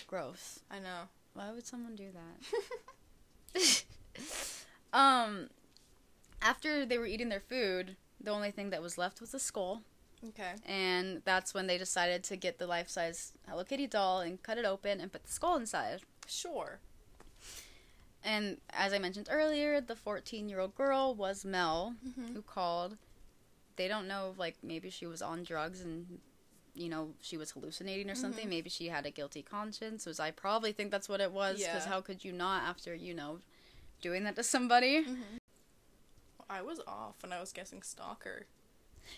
gross. 0.07 0.59
I 0.69 0.79
know. 0.79 1.07
why 1.33 1.51
would 1.51 1.65
someone 1.65 1.95
do 1.95 2.09
that? 2.13 3.83
Um 4.93 5.49
after 6.41 6.85
they 6.85 6.97
were 6.97 7.05
eating 7.05 7.29
their 7.29 7.39
food 7.39 7.95
the 8.21 8.31
only 8.31 8.51
thing 8.51 8.69
that 8.71 8.81
was 8.81 8.97
left 8.97 9.21
was 9.21 9.33
a 9.33 9.39
skull 9.39 9.81
okay. 10.27 10.53
and 10.65 11.21
that's 11.25 11.53
when 11.53 11.67
they 11.67 11.77
decided 11.77 12.23
to 12.25 12.35
get 12.35 12.57
the 12.59 12.67
life-size 12.67 13.33
Hello 13.47 13.63
Kitty 13.63 13.87
doll 13.87 14.19
and 14.21 14.41
cut 14.43 14.57
it 14.57 14.65
open 14.65 14.99
and 14.99 15.11
put 15.11 15.23
the 15.23 15.31
skull 15.31 15.55
inside. 15.55 16.01
Sure. 16.27 16.79
And 18.23 18.57
as 18.71 18.91
I 18.93 18.99
mentioned 18.99 19.29
earlier, 19.31 19.79
the 19.79 19.95
14-year-old 19.95 20.75
girl 20.75 21.15
was 21.15 21.45
Mel, 21.45 21.95
Mm-hmm. 22.07 22.33
who 22.33 22.41
called. 22.41 22.97
They 23.77 23.87
don't 23.87 24.07
know 24.09 24.31
if, 24.33 24.37
like, 24.37 24.57
maybe 24.61 24.89
she 24.89 25.05
was 25.05 25.21
on 25.21 25.43
drugs 25.43 25.79
and, 25.79 26.19
you 26.75 26.89
know, 26.89 27.11
she 27.21 27.37
was 27.37 27.51
hallucinating 27.51 28.09
or 28.09 28.15
something. 28.15 28.45
Mhm. 28.45 28.49
Maybe 28.49 28.69
she 28.69 28.89
had 28.89 29.05
a 29.05 29.09
guilty 29.11 29.41
conscience, 29.41 30.05
which 30.05 30.19
I 30.19 30.31
probably 30.31 30.73
think 30.73 30.91
that's 30.91 31.07
what 31.07 31.21
it 31.21 31.31
was, 31.31 31.59
because 31.59 31.85
Yeah. 31.85 31.89
how 31.91 32.01
could 32.01 32.25
you 32.25 32.33
not 32.33 32.63
after, 32.63 32.93
you 32.93 33.13
know, 33.13 33.39
doing 34.01 34.25
that 34.25 34.35
to 34.35 34.43
somebody? 34.43 35.05
Mm-hmm. 35.05 35.37
I 36.49 36.61
was 36.61 36.81
off 36.85 37.15
when 37.23 37.31
I 37.31 37.39
was 37.39 37.53
guessing 37.53 37.81
stalker. 37.83 38.47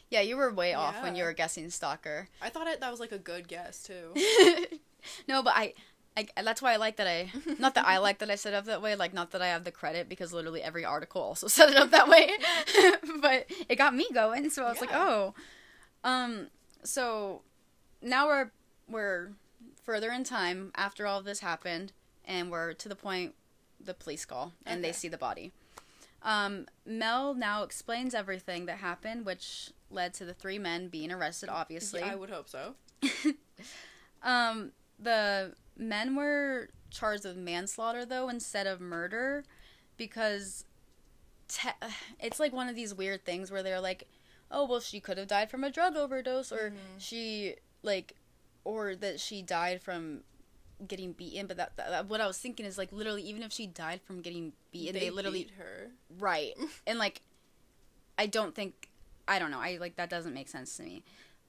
Yeah, 0.10 0.22
you 0.22 0.38
were 0.38 0.52
way 0.52 0.74
off 0.74 1.02
when 1.02 1.16
you 1.16 1.24
were 1.24 1.34
guessing 1.34 1.70
stalker. 1.70 2.28
I 2.42 2.50
thought 2.50 2.68
it, 2.68 2.80
that 2.82 2.92
was 2.92 3.00
like 3.00 3.12
a 3.12 3.18
good 3.18 3.48
guess 3.48 3.84
too. 3.84 4.14
no, 5.28 5.42
but 5.44 5.54
I, 5.56 5.74
I, 6.18 6.28
that's 6.44 6.62
why 6.62 6.74
I 6.74 6.76
like 6.78 6.98
that 6.98 7.08
I, 7.08 7.32
not 7.60 7.76
that 7.76 7.86
I 7.86 7.98
like 8.00 8.20
that 8.20 8.30
I 8.30 8.36
set 8.36 8.54
it 8.54 8.58
up 8.58 8.66
that 8.66 8.82
way, 8.82 8.96
like 8.96 9.14
not 9.14 9.32
that 9.32 9.42
I 9.42 9.48
have 9.48 9.64
the 9.64 9.72
credit 9.72 10.10
because 10.10 10.34
literally 10.34 10.62
every 10.62 10.84
article 10.84 11.22
also 11.22 11.48
set 11.50 11.70
it 11.70 11.78
up 11.78 11.92
that 11.92 12.08
way, 12.08 12.32
but 13.22 13.46
it 13.70 13.78
got 13.78 13.96
me 13.96 14.08
going, 14.14 14.50
so 14.50 14.66
I 14.66 14.70
was 14.70 14.82
like, 14.82 14.94
oh, 14.94 15.34
um, 16.04 16.48
so 16.84 17.42
now 18.02 18.28
we're 18.28 18.52
we're 18.90 19.30
further 19.84 20.12
in 20.12 20.24
time 20.24 20.72
after 20.76 21.08
all 21.08 21.20
of 21.20 21.26
this 21.26 21.40
happened, 21.40 21.94
and 22.26 22.52
we're 22.52 22.74
to 22.74 22.90
the 22.90 22.96
point 22.96 23.36
the 23.84 23.94
police 23.94 24.26
call 24.26 24.54
and 24.66 24.84
they 24.84 24.92
see 24.92 25.08
the 25.08 25.18
body. 25.18 25.52
Um, 26.24 26.68
Mel 26.86 27.34
now 27.34 27.64
explains 27.64 28.14
everything 28.14 28.66
that 28.68 28.78
happened, 28.78 29.26
which 29.26 29.72
led 29.90 30.14
to 30.16 30.26
the 30.26 30.34
three 30.34 30.60
men 30.60 30.88
being 30.88 31.12
arrested. 31.12 31.50
Obviously, 31.50 32.02
Yeah, 32.02 32.12
I 32.12 32.16
would 32.16 32.30
hope 32.30 32.48
so. 32.48 32.76
um, 34.24 34.72
the 35.00 35.54
men 35.78 36.16
were 36.16 36.70
charged 36.90 37.24
with 37.26 37.38
manslaughter 37.38 38.06
though 38.06 38.28
instead 38.30 38.68
of 38.68 38.82
murder 38.82 39.44
because 39.98 40.66
te- 41.48 41.70
it's 42.20 42.40
like 42.40 42.52
one 42.54 42.68
of 42.70 42.76
these 42.76 42.94
weird 42.94 43.26
things 43.26 43.50
where 43.50 43.64
they're 43.64 43.80
like, 43.82 44.08
oh 44.52 44.66
well, 44.66 44.80
she 44.80 45.00
could 45.00 45.18
have 45.18 45.28
died 45.28 45.50
from 45.50 45.64
a 45.64 45.72
drug 45.72 45.96
overdose, 45.96 46.52
or 46.52 46.72
Mhm. 46.72 46.76
she 47.00 47.56
like, 47.84 48.16
or 48.64 48.96
that 48.96 49.20
she 49.20 49.42
died 49.42 49.82
from 49.82 50.22
getting 50.88 51.14
beaten. 51.14 51.48
But 51.48 51.58
that, 51.58 51.78
that 51.78 52.08
what 52.08 52.22
I 52.22 52.28
was 52.28 52.38
thinking 52.38 52.66
is 52.66 52.78
like 52.78 52.92
literally, 52.92 53.24
even 53.24 53.44
if 53.44 53.52
she 53.52 53.68
died 53.68 54.02
from 54.02 54.22
getting 54.22 54.54
beaten, 54.72 55.00
they, 55.00 55.10
literally 55.10 55.46
beat 55.46 55.54
her. 55.58 55.92
right 56.20 56.54
and 56.88 57.00
like, 57.00 57.22
I 58.18 58.26
don't 58.26 58.56
think 58.56 58.90
I 59.28 59.40
don't 59.40 59.52
know. 59.52 59.60
I 59.60 59.78
like 59.80 59.96
that 59.96 60.10
doesn't 60.10 60.34
make 60.34 60.50
sense 60.50 60.76
to 60.78 60.84
me, 60.84 61.04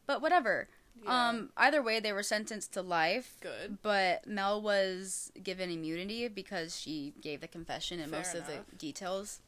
but 0.07 0.23
whatever. 0.23 0.69
Yeah. 1.03 1.29
Um, 1.29 1.51
either 1.57 1.83
way, 1.83 2.01
they 2.01 2.13
were 2.13 2.23
sentenced 2.23 2.73
to 2.75 2.83
life. 2.83 3.37
good. 3.41 3.79
But 3.83 4.27
Mel 4.27 4.61
was 4.61 5.33
given 5.43 5.71
immunity 5.71 6.29
because 6.29 6.79
she 6.79 7.15
gave 7.21 7.41
the 7.41 7.49
confession 7.49 7.99
and 7.99 8.11
Fair 8.11 8.21
most 8.21 8.35
of 8.35 8.47
the 8.47 8.59
details. 8.77 9.41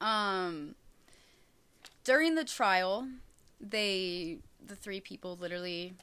Um, 0.00 0.76
during 2.04 2.36
the 2.36 2.44
trial, 2.44 3.08
they 3.60 4.38
the 4.64 4.76
three 4.76 5.00
people 5.00 5.36
literally 5.40 5.94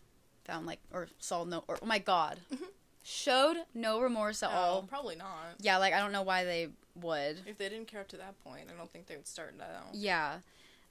found 0.46 0.66
like 0.66 0.80
or 0.94 1.08
saw 1.20 1.44
no 1.44 1.64
or 1.68 1.78
oh 1.82 1.86
my 1.86 2.00
god 2.00 2.40
Mhm. 2.54 2.68
showed 3.04 3.58
no 3.74 4.00
remorse 4.00 4.42
at 4.44 4.50
Oh, 4.52 4.54
all. 4.54 4.82
probably 4.84 5.16
not. 5.16 5.56
Yeah, 5.60 5.78
like 5.78 5.94
I 5.94 6.00
don't 6.00 6.12
know 6.12 6.22
why 6.24 6.44
they 6.44 6.70
would. 6.96 7.42
If 7.46 7.58
they 7.58 7.70
didn't 7.70 7.88
care 7.88 8.02
up 8.02 8.08
to 8.10 8.18
that 8.18 8.42
point, 8.44 8.70
I 8.74 8.78
don't 8.78 8.92
think 8.92 9.08
they 9.08 9.16
would 9.16 9.28
start 9.28 9.56
now. 9.58 9.90
Yeah. 9.94 10.40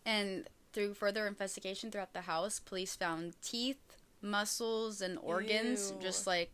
And 0.04 0.48
through 0.72 0.94
further 0.94 1.26
investigation 1.26 1.90
throughout 1.90 2.12
the 2.12 2.22
house, 2.22 2.58
police 2.60 2.94
found 2.96 3.40
teeth, 3.42 3.78
muscles, 4.20 5.00
and 5.00 5.18
organs, 5.18 5.90
Ew. 5.92 5.98
just 6.02 6.26
like 6.26 6.50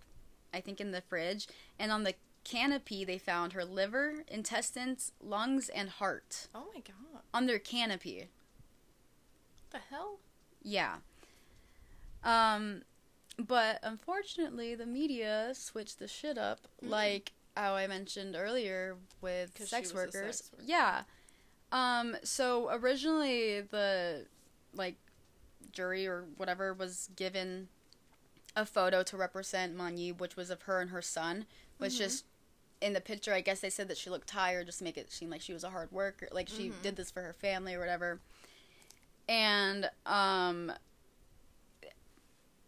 I 0.54 0.60
think 0.60 0.80
in 0.80 0.90
the 0.92 1.00
fridge. 1.00 1.46
And 1.78 1.90
on 1.92 2.04
the 2.04 2.14
canopy, 2.44 3.04
they 3.04 3.18
found 3.18 3.52
her 3.52 3.64
liver, 3.64 4.24
intestines, 4.28 5.12
lungs, 5.22 5.68
and 5.68 5.88
heart 5.90 6.48
Oh 6.54 6.66
my 6.74 6.80
god. 6.80 7.22
on 7.34 7.46
their 7.46 7.58
canopy. 7.58 8.28
What 9.70 9.70
the 9.82 9.94
hell? 9.94 10.18
Yeah. 10.62 10.96
Um, 12.24 12.82
but 13.46 13.78
unfortunately, 13.82 14.74
the 14.74 14.86
media 14.86 15.52
switched 15.54 15.98
the 15.98 16.08
shit 16.08 16.38
up, 16.38 16.60
Mm. 16.82 16.88
like 16.90 17.32
how 17.56 17.74
I 17.74 17.86
mentioned 17.86 18.36
earlier 18.36 18.96
with 19.20 19.56
sex 19.66 19.92
workers. 19.92 20.36
sex 20.36 20.50
worker. 20.52 20.64
Yeah. 20.66 21.02
Um. 21.72 22.16
So 22.24 22.70
originally, 22.70 23.60
the 23.60 24.26
like 24.74 24.96
jury 25.72 26.06
or 26.06 26.24
whatever 26.36 26.72
was 26.74 27.10
given 27.16 27.68
a 28.56 28.66
photo 28.66 29.02
to 29.04 29.16
represent 29.16 29.76
Man-Yee, 29.76 30.12
which 30.12 30.34
was 30.36 30.50
of 30.50 30.62
her 30.62 30.80
and 30.80 30.90
her 30.90 31.02
son. 31.02 31.46
Was 31.78 31.94
Mhm. 31.94 31.98
just 31.98 32.24
in 32.80 32.92
the 32.94 33.00
picture. 33.00 33.32
I 33.34 33.40
guess 33.40 33.60
they 33.60 33.70
said 33.70 33.88
that 33.88 33.96
she 33.98 34.10
looked 34.10 34.26
tired, 34.28 34.66
just 34.66 34.78
to 34.78 34.84
make 34.84 34.96
it 34.98 35.12
seem 35.12 35.30
like 35.30 35.40
she 35.42 35.52
was 35.52 35.62
a 35.64 35.70
hard 35.70 35.92
worker, 35.92 36.28
like 36.32 36.48
she 36.48 36.70
Mhm. 36.70 36.82
did 36.82 36.96
this 36.96 37.10
for 37.10 37.22
her 37.22 37.32
family 37.34 37.74
or 37.74 37.78
whatever. 37.80 38.20
And 39.28 39.88
um, 40.06 40.72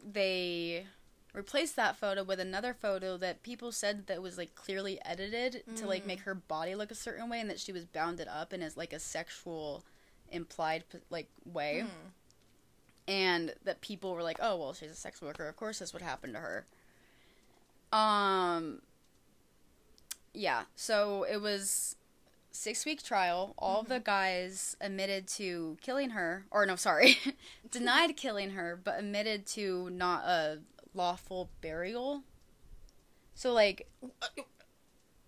they 0.04 0.86
replaced 1.32 1.76
that 1.76 1.96
photo 1.96 2.22
with 2.22 2.38
another 2.40 2.74
photo 2.74 3.16
that 3.16 3.42
people 3.42 3.72
said 3.72 4.06
that 4.06 4.20
was 4.20 4.36
like 4.36 4.54
clearly 4.54 4.98
edited 5.04 5.62
to 5.76 5.86
like 5.86 6.02
Mm. 6.04 6.06
make 6.08 6.20
her 6.20 6.34
body 6.34 6.74
look 6.74 6.90
a 6.90 6.94
certain 6.94 7.28
way 7.30 7.40
and 7.40 7.48
that 7.48 7.58
she 7.60 7.72
was 7.72 7.84
bounded 7.86 8.28
up 8.28 8.52
in 8.52 8.62
as 8.62 8.76
like 8.76 8.92
a 8.92 8.98
sexual 8.98 9.82
implied 10.30 10.84
like 11.10 11.28
way 11.44 11.80
Hmm. 11.80 12.08
and 13.08 13.54
that 13.64 13.80
people 13.80 14.14
were 14.14 14.22
like 14.22 14.38
oh 14.42 14.56
well 14.56 14.72
she's 14.74 14.90
a 14.90 14.94
sex 14.94 15.22
worker 15.22 15.48
of 15.48 15.56
course 15.56 15.78
this 15.78 15.92
would 15.92 16.02
happen 16.02 16.32
to 16.34 16.38
her 16.38 16.66
Um. 17.92 18.80
Yeah. 20.34 20.62
So 20.76 21.24
it 21.24 21.40
was 21.42 21.96
six 22.52 22.84
week 22.84 23.02
trial. 23.02 23.54
All 23.58 23.80
of 23.80 23.88
the 23.88 23.96
mm-hmm. 23.96 24.04
guys 24.04 24.76
admitted 24.80 25.26
to 25.28 25.76
killing 25.80 26.10
her, 26.10 26.46
or 26.50 26.64
no, 26.66 26.76
sorry, 26.76 27.18
denied 27.70 28.16
killing 28.16 28.50
her, 28.50 28.78
but 28.82 28.98
admitted 28.98 29.46
to 29.48 29.90
not 29.90 30.24
a 30.24 30.58
lawful 30.94 31.50
burial. 31.60 32.22
So 33.34 33.52
like, 33.52 33.88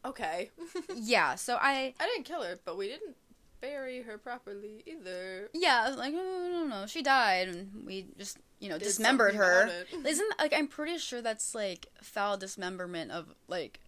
Okay. 0.04 0.50
yeah. 0.94 1.34
So 1.34 1.56
I. 1.60 1.94
I 1.98 2.06
didn't 2.06 2.24
kill 2.24 2.42
her, 2.42 2.58
but 2.64 2.76
we 2.76 2.88
didn't 2.88 3.16
bury 3.60 4.02
her 4.02 4.18
properly 4.18 4.82
either. 4.87 5.48
Yeah, 5.54 5.84
I 5.87 5.88
was 5.88 5.96
like 5.96 6.12
no, 6.12 6.20
no, 6.20 6.66
no, 6.66 6.87
she 6.87 7.02
died, 7.02 7.48
and 7.48 7.87
we 7.87 8.06
just 8.18 8.38
you 8.60 8.68
know 8.68 8.76
Did 8.76 8.84
dismembered 8.84 9.34
her. 9.34 9.70
Isn't 10.06 10.38
like 10.38 10.52
I'm 10.52 10.68
pretty 10.68 10.98
sure 10.98 11.22
that's 11.22 11.54
like 11.54 11.87
foul 12.02 12.37
dismemberment 12.37 13.10
of 13.10 13.34
like 13.48 13.80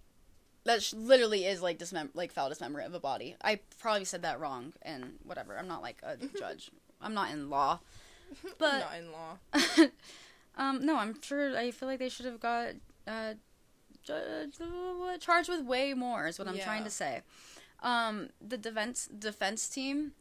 that 0.66 0.82
sh- 0.82 0.92
literally 0.94 1.44
is 1.46 1.62
like 1.62 1.78
dismem 1.78 2.10
like 2.14 2.30
foul 2.32 2.48
dismemberment 2.50 2.88
of 2.88 2.94
a 2.94 3.00
body. 3.00 3.34
I 3.42 3.60
probably 3.80 4.04
said 4.04 4.22
that 4.22 4.38
wrong 4.40 4.72
and 4.82 5.14
whatever. 5.24 5.56
I'm 5.58 5.68
not 5.68 5.82
like 5.82 5.98
a 6.02 6.16
judge. 6.38 6.70
I'm 7.00 7.14
not 7.14 7.30
in 7.30 7.48
law. 7.50 7.80
But 8.58 8.80
Not 8.80 8.98
in 8.98 9.12
law. 9.12 9.86
um 10.58 10.84
no, 10.84 10.96
I'm 10.96 11.20
sure 11.22 11.56
I 11.56 11.70
feel 11.70 11.88
like 11.88 11.98
they 11.98 12.08
should 12.08 12.26
have 12.26 12.40
got 12.40 12.70
uh 13.06 13.34
ju- 14.04 14.12
uh, 14.12 15.16
charged 15.18 15.48
with 15.48 15.64
way 15.64 15.94
more 15.94 16.26
is 16.26 16.38
what 16.38 16.48
I'm 16.48 16.58
trying 16.58 16.84
to 16.84 16.90
say. 16.90 17.22
Um 17.82 18.30
the 18.40 18.58
defense 18.58 19.08
defense 19.18 19.68
team 19.68 20.12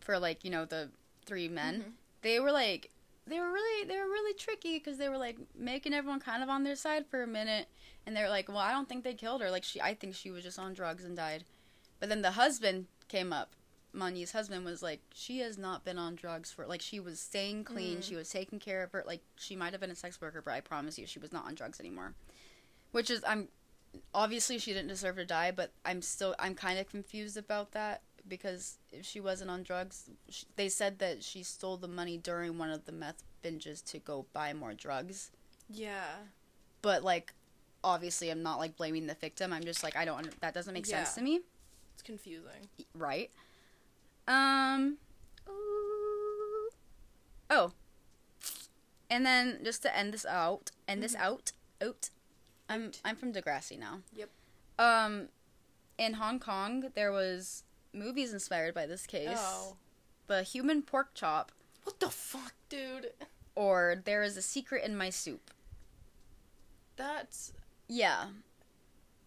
for 0.00 0.18
like, 0.18 0.44
you 0.44 0.50
know, 0.50 0.64
the 0.64 0.90
three 1.26 1.48
men, 1.48 1.74
Mhm. 1.82 1.92
they 2.22 2.38
were 2.40 2.52
like 2.52 2.90
they 3.30 3.40
were 3.40 3.50
really 3.50 3.86
they 3.88 3.96
were 3.96 4.08
really 4.08 4.34
tricky 4.34 4.78
because 4.78 4.98
they 4.98 5.08
were 5.08 5.16
like 5.16 5.38
making 5.56 5.94
everyone 5.94 6.20
kind 6.20 6.42
of 6.42 6.48
on 6.48 6.64
their 6.64 6.76
side 6.76 7.06
for 7.06 7.22
a 7.22 7.26
minute 7.26 7.68
and 8.06 8.16
they 8.16 8.22
were 8.22 8.28
like 8.28 8.48
well 8.48 8.58
i 8.58 8.72
don't 8.72 8.88
think 8.88 9.04
they 9.04 9.14
killed 9.14 9.40
her. 9.40 9.50
Like 9.50 9.64
she 9.64 9.80
i 9.80 9.94
think 9.94 10.14
she 10.14 10.30
was 10.30 10.42
just 10.44 10.58
on 10.58 10.74
drugs 10.74 11.04
and 11.04 11.16
died. 11.16 11.44
But 12.00 12.08
then 12.08 12.22
the 12.22 12.32
husband 12.32 12.86
came 13.08 13.32
up 13.32 13.52
Man-Yee's 13.92 14.32
husband 14.32 14.64
was 14.64 14.82
like 14.82 15.00
she 15.14 15.38
has 15.40 15.58
not 15.58 15.84
been 15.84 15.98
on 15.98 16.14
drugs 16.14 16.52
for 16.52 16.66
like 16.66 16.80
she 16.82 17.00
was 17.00 17.18
staying 17.20 17.64
clean 17.64 17.98
Mm. 17.98 18.02
she 18.04 18.14
was 18.16 18.28
taking 18.28 18.58
care 18.58 18.82
of 18.82 18.92
her 18.92 19.02
like 19.06 19.22
she 19.36 19.56
might 19.56 19.72
have 19.72 19.80
been 19.80 19.90
a 19.90 19.96
sex 19.96 20.20
worker 20.20 20.42
but 20.44 20.52
i 20.52 20.60
promise 20.60 20.98
you 20.98 21.06
she 21.06 21.18
was 21.18 21.32
not 21.32 21.46
on 21.46 21.54
drugs 21.54 21.80
anymore. 21.80 22.14
Which 22.92 23.10
is 23.10 23.22
i'm 23.26 23.48
obviously 24.14 24.58
she 24.58 24.72
didn't 24.72 24.88
deserve 24.88 25.16
to 25.16 25.24
die 25.24 25.50
but 25.50 25.72
i'm 25.84 26.00
still 26.02 26.34
i'm 26.38 26.54
kind 26.54 26.78
of 26.78 26.88
confused 26.88 27.36
about 27.36 27.72
that 27.72 28.02
because 28.30 28.78
if 28.92 29.04
she 29.04 29.20
wasn't 29.20 29.50
on 29.50 29.62
drugs 29.62 30.08
sh 30.30 30.44
they 30.56 30.68
said 30.68 30.98
that 31.00 31.22
she 31.22 31.42
stole 31.42 31.76
the 31.76 31.88
money 31.88 32.16
during 32.16 32.56
one 32.56 32.70
of 32.70 32.84
the 32.86 32.92
meth 32.92 33.22
binges 33.44 33.84
to 33.84 33.98
go 33.98 34.24
buy 34.32 34.52
more 34.54 34.72
drugs 34.72 35.30
Yeah. 35.68 36.14
but 36.80 37.02
like 37.04 37.34
obviously 37.84 38.30
i'm 38.30 38.42
not 38.42 38.58
like 38.58 38.76
blaming 38.76 39.06
the 39.06 39.14
victim 39.14 39.52
i'm 39.52 39.64
just 39.64 39.82
like 39.82 39.96
i 39.96 40.04
don't 40.04 40.40
that 40.40 40.54
doesn't 40.54 40.72
make 40.74 40.86
sense 40.86 41.14
to 41.14 41.20
me 41.22 41.40
It's 41.94 42.02
confusing. 42.02 42.68
right 42.94 43.30
um 44.28 44.96
ooh. 45.48 46.70
oh 47.50 47.72
and 49.10 49.24
then 49.26 49.58
just 49.64 49.82
to 49.82 49.96
end 49.96 50.12
this 50.14 50.24
out 50.26 50.70
end 50.86 51.02
this 51.02 51.14
Mhm. 51.16 51.20
out 51.20 51.52
out 51.82 52.10
i'm 52.68 52.92
i'm 53.04 53.16
from 53.16 53.32
degrassi 53.32 53.78
now 53.78 54.00
Yep. 54.14 54.30
um 54.78 55.28
in 55.98 56.14
hong 56.14 56.38
kong 56.38 56.90
there 56.94 57.10
was 57.12 57.64
movies 57.92 58.32
inspired 58.32 58.74
by 58.74 58.86
this 58.86 59.06
case 59.06 59.28
Oh. 59.38 59.76
the 60.26 60.42
human 60.42 60.82
pork 60.82 61.14
chop 61.14 61.52
What 61.84 62.00
the 62.00 62.10
fuck, 62.10 62.52
dude? 62.68 63.12
or 63.54 64.02
there 64.04 64.22
is 64.22 64.36
a 64.36 64.42
secret 64.42 64.84
in 64.84 64.96
my 64.96 65.10
soup 65.10 65.50
That's 66.96 67.52
yeah 67.88 68.26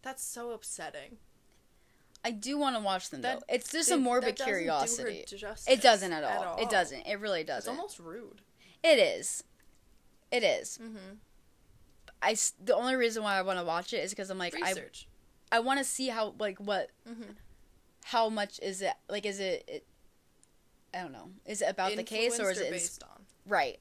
that's 0.01 0.23
so 0.23 0.51
upsetting. 0.51 1.17
i 2.25 2.31
do 2.31 2.57
want 2.57 2.75
to 2.75 2.81
watch 2.81 3.09
them 3.09 3.21
That- 3.21 3.39
though 3.39 3.45
it's 3.53 3.71
just 3.71 3.89
They- 3.89 3.95
a 3.95 3.97
morbid 3.97 4.35
doesn't 4.35 4.51
do 4.53 4.57
curiosity 4.59 5.25
it 5.67 5.81
doesn't 5.81 6.13
at 6.13 6.23
all. 6.23 6.57
it 6.57 6.63
all. 6.63 6.69
doesn't 6.69 7.01
it 7.07 7.19
really 7.19 7.43
doesn't 7.43 7.71
It's 7.71 7.77
almost 7.79 7.99
rude. 7.99 8.41
it 8.83 8.99
is 8.99 9.43
it 10.31 10.43
is 10.43 10.77
Mm-hmm. 10.81 11.15
I 12.21 12.35
the 12.63 12.73
only 12.75 12.95
reason 12.95 13.21
why 13.23 13.35
I 13.37 13.41
want 13.41 13.59
to 13.59 13.65
watch 13.65 13.91
it 13.93 13.97
is 13.97 14.11
because 14.11 14.29
I'm 14.29 14.37
like 14.37 14.55
I 14.63 14.73
I 15.51 15.59
want 15.59 15.79
to 15.79 15.83
see 15.83 16.07
how 16.07 16.33
like 16.39 16.57
what 16.59 16.89
Mm-hmm. 17.07 17.31
How 18.03 18.29
much 18.29 18.59
is 18.61 18.81
it 18.81 18.93
like 19.09 19.25
is 19.25 19.39
it, 19.39 19.63
it 19.67 19.85
I 20.93 21.01
don't 21.01 21.11
know 21.11 21.29
is 21.45 21.61
it 21.61 21.69
about 21.69 21.95
the 21.95 22.03
case 22.03 22.39
or 22.39 22.51
is 22.51 22.59
it 22.59 22.71
based 22.71 23.03
on? 23.03 23.23
right 23.45 23.79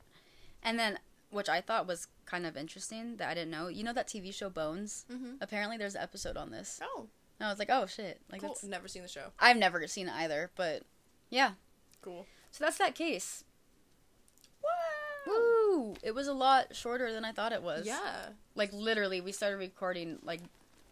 and 0.62 0.78
then 0.78 0.98
which 1.30 1.48
I 1.48 1.60
thought 1.60 1.86
was 1.86 2.08
kind 2.26 2.46
of 2.46 2.56
interesting 2.56 3.16
that 3.16 3.28
I 3.28 3.34
didn't 3.34 3.50
know 3.50 3.68
you 3.68 3.82
know 3.84 3.92
that 3.92 4.08
TV 4.08 4.32
show 4.34 4.48
Bones 4.50 5.04
Mm-hmm. 5.12 5.34
apparently 5.40 5.76
there's 5.76 5.94
an 5.94 6.02
episode 6.02 6.36
on 6.36 6.50
this 6.50 6.80
Oh, 6.82 7.06
and 7.40 7.46
I 7.46 7.50
was 7.50 7.58
like 7.58 7.70
oh 7.70 7.86
shit 7.86 8.20
like 8.30 8.40
cool. 8.40 8.50
that's 8.50 8.64
Never 8.64 8.88
seen 8.88 9.02
the 9.02 9.08
show. 9.08 9.28
I've 9.38 9.56
never 9.56 9.86
seen 9.86 10.08
it 10.08 10.14
either 10.14 10.50
but 10.56 10.82
yeah 11.30 11.52
Cool. 12.00 12.26
so 12.50 12.64
that's 12.64 12.78
that 12.78 12.94
case 12.94 13.44
Wow. 14.62 15.32
Woo! 15.34 15.94
It 16.02 16.14
was 16.14 16.26
a 16.28 16.32
lot 16.32 16.74
shorter 16.74 17.12
than 17.12 17.24
I 17.24 17.32
thought 17.32 17.52
it 17.52 17.62
was. 17.62 17.86
Yeah. 17.86 18.28
Like 18.54 18.72
literally, 18.72 19.20
we 19.20 19.32
started 19.32 19.56
recording 19.56 20.18
like 20.22 20.40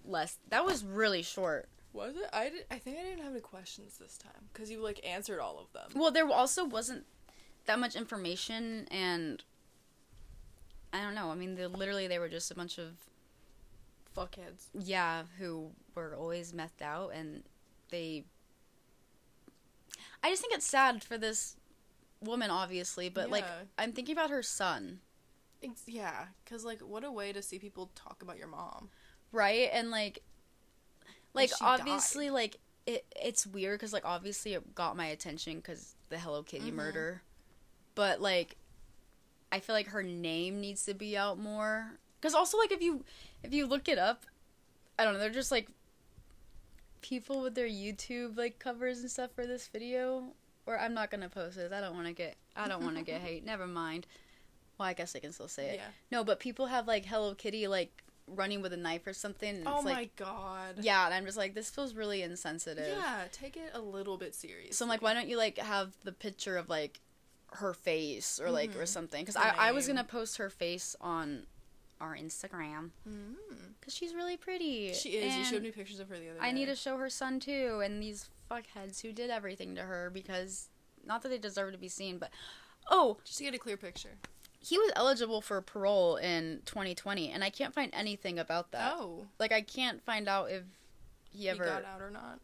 less. 0.05 0.39
That 0.49 0.65
was 0.65 0.85
really 0.85 1.23
short. 1.23 1.69
Was 1.93 2.17
it? 2.17 2.29
I 2.33 2.51
did. 2.51 2.65
I 2.71 2.79
think 2.79 2.99
I 2.99 3.03
didn't 3.03 3.23
have 3.25 3.33
any 3.33 3.41
questions 3.41 3.99
this 3.99 4.17
time 4.17 4.49
because 4.53 4.71
you 4.71 4.81
like 4.81 5.01
answered 5.05 5.41
all 5.41 5.59
of 5.59 5.73
them. 5.73 6.01
Well, 6.01 6.11
there 6.11 6.29
also 6.29 6.65
wasn't 6.65 7.05
that 7.67 7.79
much 7.79 7.97
information, 7.97 8.87
and 8.91 9.43
I 10.93 11.01
don't 11.03 11.15
know. 11.15 11.31
I 11.31 11.35
mean, 11.35 11.57
literally, 11.73 12.07
they 12.07 12.19
were 12.19 12.29
just 12.29 12.51
a 12.51 12.55
bunch 12.55 12.79
of 12.79 12.93
Fuckheads. 14.17 14.67
yeah 14.75 15.23
who 15.39 15.71
were 15.95 16.15
always 16.17 16.53
methed 16.53 16.83
out, 16.83 17.11
and 17.15 17.43
they. 17.91 18.25
I 20.23 20.31
just 20.31 20.43
think 20.43 20.55
it's 20.55 20.67
sad 20.67 21.03
for 21.03 21.19
this 21.19 21.57
woman, 22.21 22.51
obviously, 22.51 23.09
but 23.09 23.31
like 23.31 23.45
I'm 23.79 23.93
thinking 23.93 24.13
about 24.15 24.31
her 24.31 24.43
son. 24.43 25.01
Ex- 25.63 25.83
yeah, 25.87 26.27
because 26.45 26.65
like, 26.65 26.81
what 26.81 27.05
a 27.05 27.11
way 27.13 27.33
to 27.33 27.43
see 27.43 27.59
people 27.59 27.91
talk 27.95 28.23
about 28.23 28.39
your 28.39 28.47
mom. 28.49 28.91
right 29.33 29.69
and 29.73 29.91
like 29.91 30.23
like 31.35 31.51
obviously 31.61 32.31
like 32.31 32.57
it 32.87 33.05
it's 33.21 33.47
weird 33.47 33.79
because 33.79 33.93
like 33.93 34.05
obviously 34.05 34.55
it 34.55 34.75
got 34.75 34.97
my 34.97 35.07
attention 35.07 35.57
because 35.57 35.95
the 36.09 36.19
hello 36.19 36.43
kitty 36.43 36.71
Mhm. 36.71 36.75
murder. 36.75 37.23
But 37.95 38.21
like 38.21 38.57
i 39.53 39.59
feel 39.61 39.75
like 39.75 39.89
her 39.89 40.03
name 40.03 40.61
needs 40.61 40.85
to 40.87 40.95
be 40.95 41.17
out 41.17 41.39
more. 41.39 41.99
Because 42.21 42.35
also 42.35 42.57
like 42.59 42.73
if 42.73 42.81
you 42.83 43.05
if 43.43 43.53
you 43.53 43.67
look 43.67 43.89
it 43.89 43.99
up 43.99 44.25
i 44.99 45.05
don't 45.05 45.15
know 45.15 45.19
they're 45.21 45.31
just 45.31 45.51
like 45.53 45.69
people 47.03 47.41
with 47.41 47.55
their 47.55 47.67
youtube 47.69 48.37
like 48.37 48.59
covers 48.59 49.01
and 49.01 49.11
stuff 49.11 49.31
for 49.35 49.47
this 49.47 49.69
video. 49.69 50.25
Or 50.67 50.79
i'm 50.79 50.95
not 50.95 51.11
gonna 51.11 51.29
post 51.29 51.57
this. 51.57 51.73
I 51.73 51.81
don't 51.81 51.95
want 51.95 52.07
to 52.07 52.13
get 52.13 52.37
i 52.57 52.69
don't 52.69 52.83
want 52.85 52.97
to 52.97 53.03
get 53.03 53.21
hate. 53.23 53.45
Never 53.45 53.67
mind. 53.67 54.07
Well 54.79 54.89
i 54.89 54.93
guess 54.95 55.15
i 55.17 55.19
can 55.19 55.33
still 55.33 55.49
say 55.49 55.71
it. 55.71 55.75
Yeah. 55.77 55.89
no 56.11 56.25
but 56.25 56.41
people 56.41 56.67
have 56.67 56.87
like 56.87 57.05
hello 57.07 57.35
kitty 57.35 57.67
like 57.69 58.03
running 58.35 58.63
with 58.63 58.73
a 58.73 58.77
knife 58.77 59.07
or 59.07 59.13
something 59.13 59.57
and 59.57 59.67
Oh 59.69 59.77
it's 59.77 59.85
like 59.85 59.97
my 59.97 60.11
god. 60.17 60.77
yeah, 60.81 61.05
and 61.05 61.15
I'm 61.15 61.25
just 61.25 61.37
like, 61.37 61.55
this 61.55 61.71
feels 61.71 61.95
really 61.95 62.23
insensitive. 62.23 62.97
Yeah, 62.97 63.25
take 63.33 63.57
it 63.57 63.71
a 63.75 63.81
little 63.81 64.17
bit 64.17 64.35
serious. 64.35 64.77
So 64.77 64.85
I'm 64.85 64.89
like, 64.89 65.03
why 65.03 65.15
don't 65.15 65.29
you 65.29 65.37
like 65.37 65.59
have 65.59 65.93
the 66.05 66.13
picture 66.13 66.57
of 66.57 66.69
like 66.69 67.01
her 67.55 67.75
face 67.75 68.41
or 68.43 68.51
like 68.51 68.75
or 68.77 68.85
Mhm. 68.85 68.89
something? 68.89 69.23
Because 69.23 69.37
I, 69.37 69.55
I 69.59 69.73
was 69.73 69.87
gonna 69.87 70.05
post 70.05 70.37
her 70.39 70.49
face 70.51 70.95
on 71.01 71.47
our 72.01 72.17
Instagram 72.17 72.91
Mm. 73.09 73.35
because 73.79 73.95
she's 73.95 74.15
really 74.15 74.37
pretty. 74.37 74.95
She 74.95 75.11
is. 75.11 75.37
You 75.37 75.45
showed 75.45 75.63
me 75.63 75.71
pictures 75.71 76.01
of 76.01 76.09
her 76.09 76.17
the 76.19 76.31
other 76.31 76.39
day. 76.41 76.47
I 76.47 76.53
need 76.53 76.67
to 76.67 76.77
show 76.77 76.97
her 76.97 77.11
son 77.11 77.41
too, 77.41 77.81
and 77.85 78.03
these 78.03 78.29
fuckheads 78.51 79.03
who 79.03 79.13
did 79.13 79.29
everything 79.31 79.75
to 79.75 79.83
her 79.83 80.09
because 80.11 80.69
not 81.05 81.23
that 81.23 81.29
they 81.29 81.39
deserve 81.39 81.73
to 81.73 81.79
be 81.79 81.89
seen, 81.89 82.19
but 82.19 82.31
oh, 82.91 83.19
just 83.25 83.39
to 83.39 83.45
get 83.45 83.55
a 83.55 83.59
clear 83.59 83.77
picture. 83.77 84.17
He 84.63 84.79
was 84.79 84.93
eligible 84.95 85.41
for 85.41 85.61
parole 85.63 86.17
in 86.17 86.61
2020, 86.67 87.31
and 87.31 87.43
I 87.43 87.51
can't 87.51 87.75
find 87.75 87.91
anything 87.95 88.39
about 88.39 88.73
that. 88.73 88.93
Oh, 88.95 89.27
Like 89.39 89.53
I 89.53 89.63
can't 89.63 90.03
find 90.05 90.29
out 90.29 90.51
if 90.51 90.63
he 91.33 91.41
he 91.41 91.49
ever. 91.49 91.65
got 91.65 91.85
out 91.85 92.01
or 92.03 92.11
not? 92.11 92.41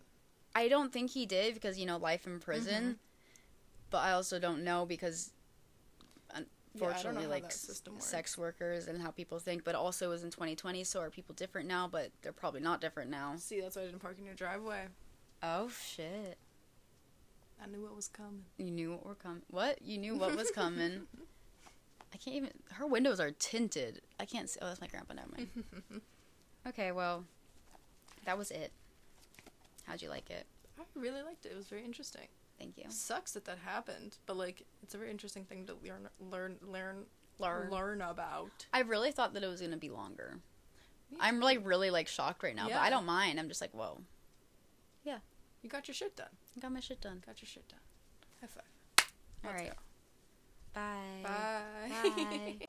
I 0.55 0.69
don't 0.69 0.93
think 0.93 1.11
he 1.11 1.27
did 1.27 1.53
because 1.55 1.79
you 1.79 1.85
know 1.87 1.99
life 1.99 2.27
in 2.27 2.41
prison, 2.41 2.83
Mm-hmm. 2.85 2.93
but 3.91 3.99
I 3.99 4.13
also 4.13 4.39
don't 4.39 4.65
know 4.65 4.87
because 4.87 5.33
Yeah, 6.35 6.43
unfortunately 6.75 7.25
how 7.25 7.31
like 7.31 7.43
that 7.43 7.53
s- 7.53 7.61
system 7.61 7.95
works. 7.95 8.07
sex 8.07 8.39
workers 8.39 8.87
and 8.89 9.01
how 9.03 9.11
people 9.11 9.39
think, 9.39 9.65
but 9.65 9.75
also 9.75 10.07
it 10.07 10.09
was 10.11 10.25
in 10.25 10.31
2020, 10.31 10.85
so 10.85 11.01
are 11.01 11.11
people 11.11 11.35
different 11.35 11.69
now? 11.69 11.87
But 11.89 12.11
they're 12.23 12.33
probably 12.33 12.61
not 12.61 12.81
different 12.81 13.11
now. 13.11 13.35
See, 13.37 13.61
that's 13.61 13.77
why 13.77 13.83
I 13.83 13.87
didn't 13.87 14.01
park 14.01 14.17
in 14.19 14.25
your 14.25 14.35
driveway. 14.35 14.87
Oh 15.43 15.69
shit! 15.69 16.39
I 17.63 17.67
knew 17.67 17.83
what 17.83 17.95
was 17.95 18.09
coming. 18.09 18.45
You 18.57 18.71
knew 18.71 18.93
what 18.93 19.05
were 19.05 19.15
coming. 19.15 19.43
What? 19.49 19.83
You 19.83 19.99
knew 19.99 20.17
what 20.17 20.35
was 20.35 20.51
coming. 20.51 21.03
I 22.15 22.17
can't 22.19 22.37
even. 22.37 22.51
Her 22.73 22.87
windows 22.87 23.21
are 23.21 23.31
tinted. 23.31 24.01
I 24.19 24.25
can't 24.25 24.49
see. 24.49 24.59
Oh, 24.63 24.67
that's 24.67 24.81
my 24.81 24.87
grandpa. 24.87 25.15
Never 25.15 25.29
mind. 25.37 25.49
Okay, 26.69 26.91
well, 26.91 27.23
that 28.25 28.37
was 28.37 28.51
it. 28.51 28.73
How'd 29.85 30.03
you 30.03 30.09
like 30.09 30.31
it? 30.31 30.47
I 30.77 30.83
really 30.97 31.23
liked 31.23 31.47
it. 31.47 31.53
It 31.53 31.57
was 31.57 31.69
very 31.69 31.85
interesting. 31.85 32.27
Thank 32.59 32.77
you. 32.77 32.87
Sucks 32.89 33.31
that 33.35 33.45
that 33.45 33.59
happened, 33.65 34.17
but 34.27 34.37
like, 34.37 34.67
it's 34.83 34.93
a 34.93 34.99
very 34.99 35.13
interesting 35.13 35.45
thing 35.45 35.65
to 35.67 35.75
learn, 35.75 36.09
learn, 36.19 36.57
learn, 36.67 37.05
Learn. 37.39 37.71
learn 37.71 38.03
about. 38.03 38.51
I 38.73 38.81
really 38.81 39.13
thought 39.13 39.33
that 39.35 39.45
it 39.45 39.47
was 39.47 39.61
gonna 39.61 39.77
be 39.77 39.91
longer. 39.91 40.39
Me 41.13 41.19
I'm 41.21 41.39
like 41.39 41.61
really 41.65 41.91
like 41.91 42.09
shocked 42.09 42.43
right 42.43 42.57
now, 42.57 42.67
but 42.67 42.79
I 42.79 42.91
don't 42.91 43.07
mind. 43.07 43.39
I'm 43.39 43.47
just 43.49 43.61
like, 43.61 43.73
whoa, 43.73 44.01
Yeah. 45.05 45.19
You 45.63 45.71
got 45.71 45.87
your 45.87 45.95
shit 45.95 46.17
done. 46.17 46.31
I 46.57 46.61
got 46.61 46.73
my 46.73 46.81
shit 46.81 47.01
done. 47.01 47.23
Got 47.25 47.41
your 47.43 47.49
shit 47.49 47.69
done. 47.69 47.79
High 48.41 48.49
five. 48.49 48.65
All 49.45 49.51
Let's 49.53 49.63
right. 49.63 49.71
go. 49.71 49.77
Bye. 50.77 51.23
Bye. 51.23 52.57
Bye. 52.59 52.66